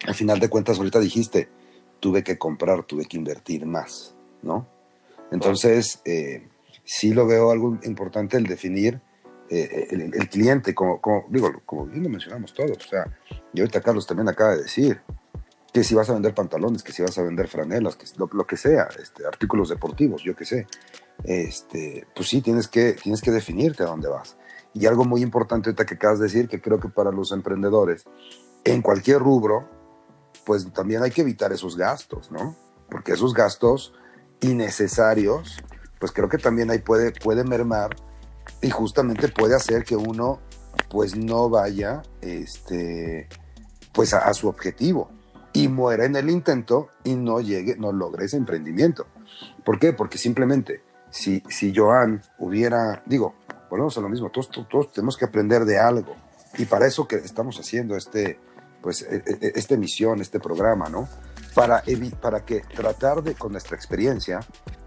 al 0.07 0.15
final 0.15 0.39
de 0.39 0.49
cuentas 0.49 0.79
ahorita 0.79 0.99
dijiste, 0.99 1.47
tuve 1.99 2.23
que 2.23 2.39
comprar, 2.39 2.83
tuve 2.85 3.05
que 3.05 3.17
invertir 3.17 3.67
más, 3.67 4.15
¿no? 4.41 4.67
Entonces, 5.31 6.01
eh, 6.05 6.47
sí 6.83 7.13
lo 7.13 7.27
veo 7.27 7.51
algo 7.51 7.77
importante 7.83 8.37
el 8.37 8.45
definir 8.45 8.99
eh, 9.53 9.87
el, 9.91 10.29
cliente, 10.29 10.73
como, 10.73 11.01
digo, 11.29 11.51
como 11.65 11.85
bien 11.85 12.03
lo 12.03 12.09
mencionamos 12.09 12.53
todos, 12.53 12.77
o 12.77 12.89
sea, 12.89 13.05
y 13.53 13.59
ahorita 13.59 13.81
Carlos 13.81 14.07
también 14.07 14.29
acaba 14.29 14.51
de 14.51 14.63
decir, 14.63 15.01
que 15.73 15.83
si 15.83 15.93
vas 15.93 16.09
a 16.09 16.13
vender 16.13 16.33
pantalones, 16.33 16.83
que 16.83 16.93
si 16.93 17.01
vas 17.01 17.17
a 17.17 17.21
vender 17.21 17.49
franelas, 17.49 17.97
que 17.97 18.05
lo, 18.17 18.29
lo 18.31 18.47
que 18.47 18.55
sea, 18.55 18.87
este, 18.97 19.27
artículos 19.27 19.67
deportivos, 19.67 20.23
yo 20.23 20.37
qué 20.37 20.45
sé, 20.45 20.67
este, 21.25 22.07
pues 22.15 22.29
sí, 22.29 22.41
tienes 22.41 22.69
que, 22.69 22.93
tienes 22.93 23.21
que 23.21 23.31
definirte 23.31 23.83
a 23.83 23.87
dónde 23.87 24.07
vas. 24.07 24.37
Y 24.73 24.85
algo 24.85 25.03
muy 25.03 25.21
importante 25.21 25.69
ahorita 25.69 25.85
que 25.85 25.95
acabas 25.95 26.19
de 26.19 26.27
decir, 26.27 26.47
que 26.47 26.61
creo 26.61 26.79
que 26.79 26.87
para 26.87 27.11
los 27.11 27.33
emprendedores, 27.33 28.05
en 28.63 28.81
cualquier 28.81 29.19
rubro, 29.19 29.67
pues 30.45 30.71
también 30.71 31.03
hay 31.03 31.11
que 31.11 31.23
evitar 31.23 31.51
esos 31.51 31.75
gastos, 31.75 32.31
¿no? 32.31 32.55
Porque 32.89 33.11
esos 33.11 33.33
gastos 33.33 33.93
innecesarios, 34.39 35.57
pues 35.99 36.13
creo 36.13 36.29
que 36.29 36.37
también 36.37 36.71
ahí 36.71 36.79
puede, 36.79 37.11
puede 37.11 37.43
mermar 37.43 37.97
y 38.61 38.69
justamente 38.69 39.27
puede 39.29 39.55
hacer 39.55 39.83
que 39.83 39.95
uno 39.95 40.39
pues 40.89 41.15
no 41.15 41.49
vaya 41.49 42.01
este 42.21 43.27
pues 43.93 44.13
a, 44.13 44.33
su 44.33 44.47
objetivo 44.47 45.11
y 45.53 45.67
muera 45.67 46.05
en 46.05 46.15
el 46.15 46.29
intento 46.29 46.89
y 47.03 47.15
no 47.15 47.41
llegue, 47.41 47.75
no 47.75 47.91
logre 47.91 48.25
ese 48.25 48.37
emprendimiento. 48.37 49.05
¿Por 49.65 49.79
qué? 49.79 49.91
Porque 49.91 50.17
simplemente 50.17 50.81
si, 51.09 51.43
si 51.49 51.75
Joan 51.75 52.21
hubiera, 52.39 53.03
digo, 53.05 53.35
volvemos 53.69 53.97
a 53.97 54.01
lo 54.01 54.09
mismo, 54.09 54.29
todos, 54.29 54.49
todos, 54.49 54.93
tenemos 54.93 55.17
que 55.17 55.25
aprender 55.25 55.65
de 55.65 55.77
algo 55.77 56.15
y 56.57 56.65
para 56.65 56.87
eso 56.87 57.07
que 57.07 57.17
estamos 57.17 57.59
haciendo 57.59 57.97
este, 57.97 58.39
pues, 58.81 59.01
e, 59.01 59.17
e, 59.17 59.47
e, 59.47 59.51
esta 59.55 59.73
emisión, 59.73 60.21
este 60.21 60.39
programa, 60.39 60.89
¿no? 60.89 61.09
Para, 61.53 61.83
para 62.21 62.45
que 62.45 62.61
tratar 62.61 63.23
de, 63.23 63.35
con 63.35 63.51
nuestra 63.51 63.75
experiencia, 63.75 64.39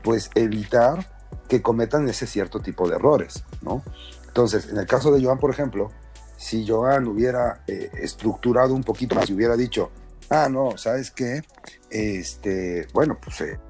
pues 0.03 0.31
evitar 0.35 1.14
que 1.49 1.63
cometan 1.63 2.09
ese 2.09 2.27
cierto 2.27 2.61
tipo 2.61 2.89
de 2.89 2.97
errores, 2.97 3.45
¿no? 3.63 3.83
Entonces, 4.27 4.69
en 4.69 4.79
el 4.79 4.87
caso 4.87 5.13
de 5.13 5.23
Joan, 5.23 5.39
por 5.39 5.51
ejemplo, 5.51 5.91
si 6.37 6.67
Joan 6.67 7.07
hubiera 7.07 7.63
eh, 7.67 7.91
estructurado 7.95 8.75
un 8.75 8.83
poquito 8.83 9.15
más 9.15 9.31
y 9.31 9.35
hubiera 9.35 9.57
dicho, 9.57 9.91
ah, 10.31 10.49
no, 10.51 10.77
¿sabes 10.77 11.11
qué? 11.11 11.43
Este, 11.91 12.89
bueno, 12.93 13.19
pues, 13.23 13.41
eh, 13.43 13.61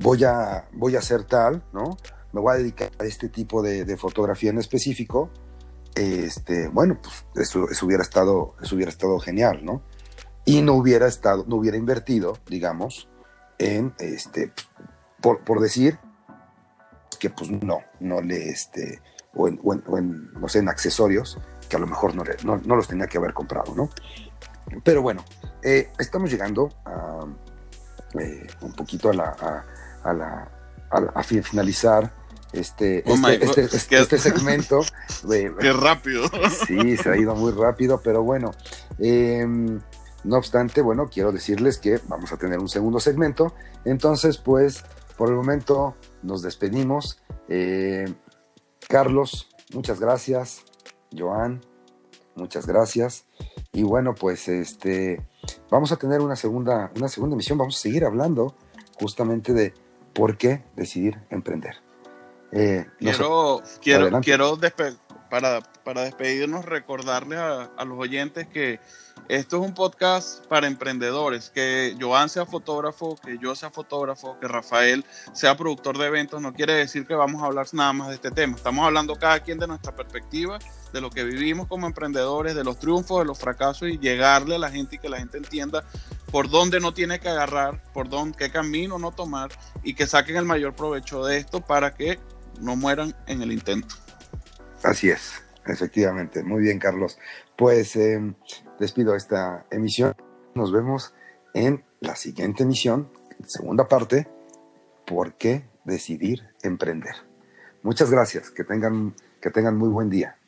voy 0.00 0.24
a, 0.24 0.68
voy 0.72 0.96
a 0.96 0.98
hacer 0.98 1.24
tal, 1.24 1.62
¿no? 1.72 1.96
Me 2.32 2.40
voy 2.40 2.54
a 2.54 2.58
dedicar 2.58 2.90
a 2.98 3.04
este 3.04 3.28
tipo 3.28 3.62
de, 3.62 3.96
fotografía 3.96 4.50
en 4.50 4.58
específico. 4.58 5.30
Este, 5.94 6.68
bueno, 6.68 6.98
pues 7.00 7.48
eso, 7.48 7.66
hubiera 7.84 8.02
estado, 8.02 8.54
eso 8.62 8.74
hubiera 8.74 8.90
estado 8.90 9.18
genial, 9.18 9.64
¿no? 9.64 9.82
Y 10.44 10.62
no 10.62 10.74
hubiera 10.74 11.06
estado, 11.06 11.44
no 11.46 11.56
hubiera 11.56 11.76
invertido, 11.76 12.38
digamos, 12.46 13.08
en 13.58 13.94
este, 13.98 14.52
por, 15.20 15.44
por 15.44 15.60
decir 15.60 15.98
que 17.20 17.30
pues 17.30 17.50
no, 17.50 17.78
no 18.00 18.20
le, 18.20 18.48
este, 18.48 19.00
o 19.34 19.46
en, 19.46 20.32
no 20.32 20.48
sé, 20.48 20.58
en 20.58 20.68
accesorios 20.68 21.38
que 21.68 21.76
a 21.76 21.78
lo 21.78 21.86
mejor 21.86 22.16
no, 22.16 22.24
no, 22.44 22.76
los 22.76 22.88
tenía 22.88 23.06
que 23.06 23.18
haber 23.18 23.32
comprado, 23.32 23.72
¿no? 23.76 23.90
Pero 24.82 25.02
bueno, 25.02 25.24
eh, 25.62 25.92
estamos 25.98 26.30
llegando 26.30 26.68
a, 26.84 27.24
eh, 28.18 28.46
un 28.62 28.72
poquito 28.72 29.10
a 29.10 29.14
la, 29.14 29.64
a, 30.02 30.12
la, 30.12 30.50
a, 30.90 31.22
finalizar 31.22 32.12
este, 32.52 33.04
oh 33.06 33.14
este, 33.28 33.62
este, 33.62 33.98
este, 33.98 34.18
segmento. 34.18 34.80
Qué 35.60 35.72
rápido. 35.72 36.24
Sí, 36.66 36.96
se 36.96 37.08
ha 37.08 37.16
ido 37.16 37.36
muy 37.36 37.52
rápido, 37.52 38.00
pero 38.02 38.24
bueno. 38.24 38.50
Em, 38.98 39.80
no 40.24 40.36
obstante, 40.36 40.82
bueno, 40.82 41.08
quiero 41.08 41.32
decirles 41.32 41.78
que 41.78 42.00
vamos 42.08 42.32
a 42.32 42.36
tener 42.36 42.58
un 42.58 42.68
segundo 42.68 42.98
segmento. 42.98 43.54
Entonces, 43.84 44.38
pues, 44.38 44.84
por 45.16 45.28
el 45.28 45.36
momento 45.36 45.94
nos 46.22 46.42
despedimos. 46.42 47.22
Eh, 47.48 48.12
Carlos, 48.88 49.48
muchas 49.72 50.00
gracias. 50.00 50.64
Joan, 51.16 51.60
muchas 52.34 52.66
gracias. 52.66 53.26
Y 53.72 53.82
bueno, 53.82 54.14
pues 54.14 54.48
este 54.48 55.26
vamos 55.70 55.92
a 55.92 55.96
tener 55.96 56.20
una 56.20 56.36
segunda, 56.36 56.90
una 56.96 57.08
segunda 57.08 57.34
emisión. 57.34 57.58
Vamos 57.58 57.76
a 57.76 57.80
seguir 57.80 58.04
hablando 58.04 58.54
justamente 58.98 59.52
de 59.52 59.74
por 60.12 60.36
qué 60.36 60.64
decidir 60.76 61.20
emprender. 61.30 61.76
Eh, 62.52 62.86
quiero, 62.98 63.62
quiero, 63.80 64.20
quiero 64.20 64.58
para, 65.30 65.60
para 65.84 66.02
despedirnos, 66.02 66.64
recordarle 66.64 67.36
a, 67.36 67.70
los 67.84 67.98
oyentes 67.98 68.48
que 68.48 68.80
esto 69.28 69.56
es 69.56 69.62
un 69.62 69.74
podcast 69.74 70.44
para 70.46 70.66
emprendedores, 70.66 71.50
que 71.50 71.96
Joan 72.00 72.28
sea 72.28 72.46
fotógrafo, 72.46 73.16
que 73.16 73.38
yo 73.38 73.54
sea 73.54 73.70
fotógrafo, 73.70 74.38
que 74.40 74.48
Rafael 74.48 75.04
sea 75.32 75.56
productor 75.56 75.96
de 75.98 76.06
eventos, 76.06 76.42
no 76.42 76.52
quiere 76.52 76.74
decir 76.74 77.06
que 77.06 77.14
vamos 77.14 77.42
a 77.42 77.46
hablar 77.46 77.66
nada 77.72 77.92
más 77.92 78.08
de 78.08 78.14
este 78.16 78.32
tema. 78.32 78.56
Estamos 78.56 78.84
hablando 78.84 79.14
cada 79.14 79.40
quien 79.40 79.58
de 79.58 79.68
nuestra 79.68 79.94
perspectiva, 79.94 80.58
de 80.92 81.00
lo 81.00 81.10
que 81.10 81.22
vivimos 81.22 81.68
como 81.68 81.86
emprendedores, 81.86 82.56
de 82.56 82.64
los 82.64 82.80
triunfos, 82.80 83.20
de 83.20 83.24
los 83.26 83.38
fracasos 83.38 83.88
y 83.88 83.98
llegarle 83.98 84.56
a 84.56 84.58
la 84.58 84.70
gente 84.70 84.96
y 84.96 84.98
que 84.98 85.08
la 85.08 85.18
gente 85.18 85.38
entienda 85.38 85.84
por 86.32 86.50
dónde 86.50 86.80
no 86.80 86.92
tiene 86.92 87.20
que 87.20 87.28
agarrar, 87.28 87.80
por 87.92 88.08
dónde, 88.08 88.36
qué 88.36 88.50
camino 88.50 88.98
no 88.98 89.12
tomar 89.12 89.50
y 89.84 89.94
que 89.94 90.08
saquen 90.08 90.36
el 90.36 90.44
mayor 90.44 90.74
provecho 90.74 91.24
de 91.24 91.36
esto 91.36 91.60
para 91.60 91.94
que 91.94 92.18
no 92.60 92.74
mueran 92.74 93.14
en 93.26 93.42
el 93.42 93.52
intento. 93.52 93.94
Así 94.82 95.10
es, 95.10 95.42
efectivamente. 95.66 96.42
Muy 96.42 96.62
bien, 96.62 96.78
Carlos. 96.78 97.18
Pues 97.56 97.96
em, 97.96 98.34
despido 98.78 99.14
esta 99.14 99.66
emisión. 99.70 100.14
Nos 100.54 100.72
vemos 100.72 101.14
en 101.54 101.84
la 102.00 102.16
siguiente 102.16 102.62
emisión, 102.62 103.10
segunda 103.46 103.86
parte, 103.86 104.26
¿por 105.06 105.34
qué 105.34 105.68
decidir 105.84 106.48
emprender? 106.62 107.14
Muchas 107.82 108.10
gracias, 108.10 108.50
que 108.50 108.64
tengan, 108.64 109.14
que 109.40 109.50
tengan 109.50 109.76
muy 109.76 109.88
buen 109.88 110.08
día. 110.08 110.39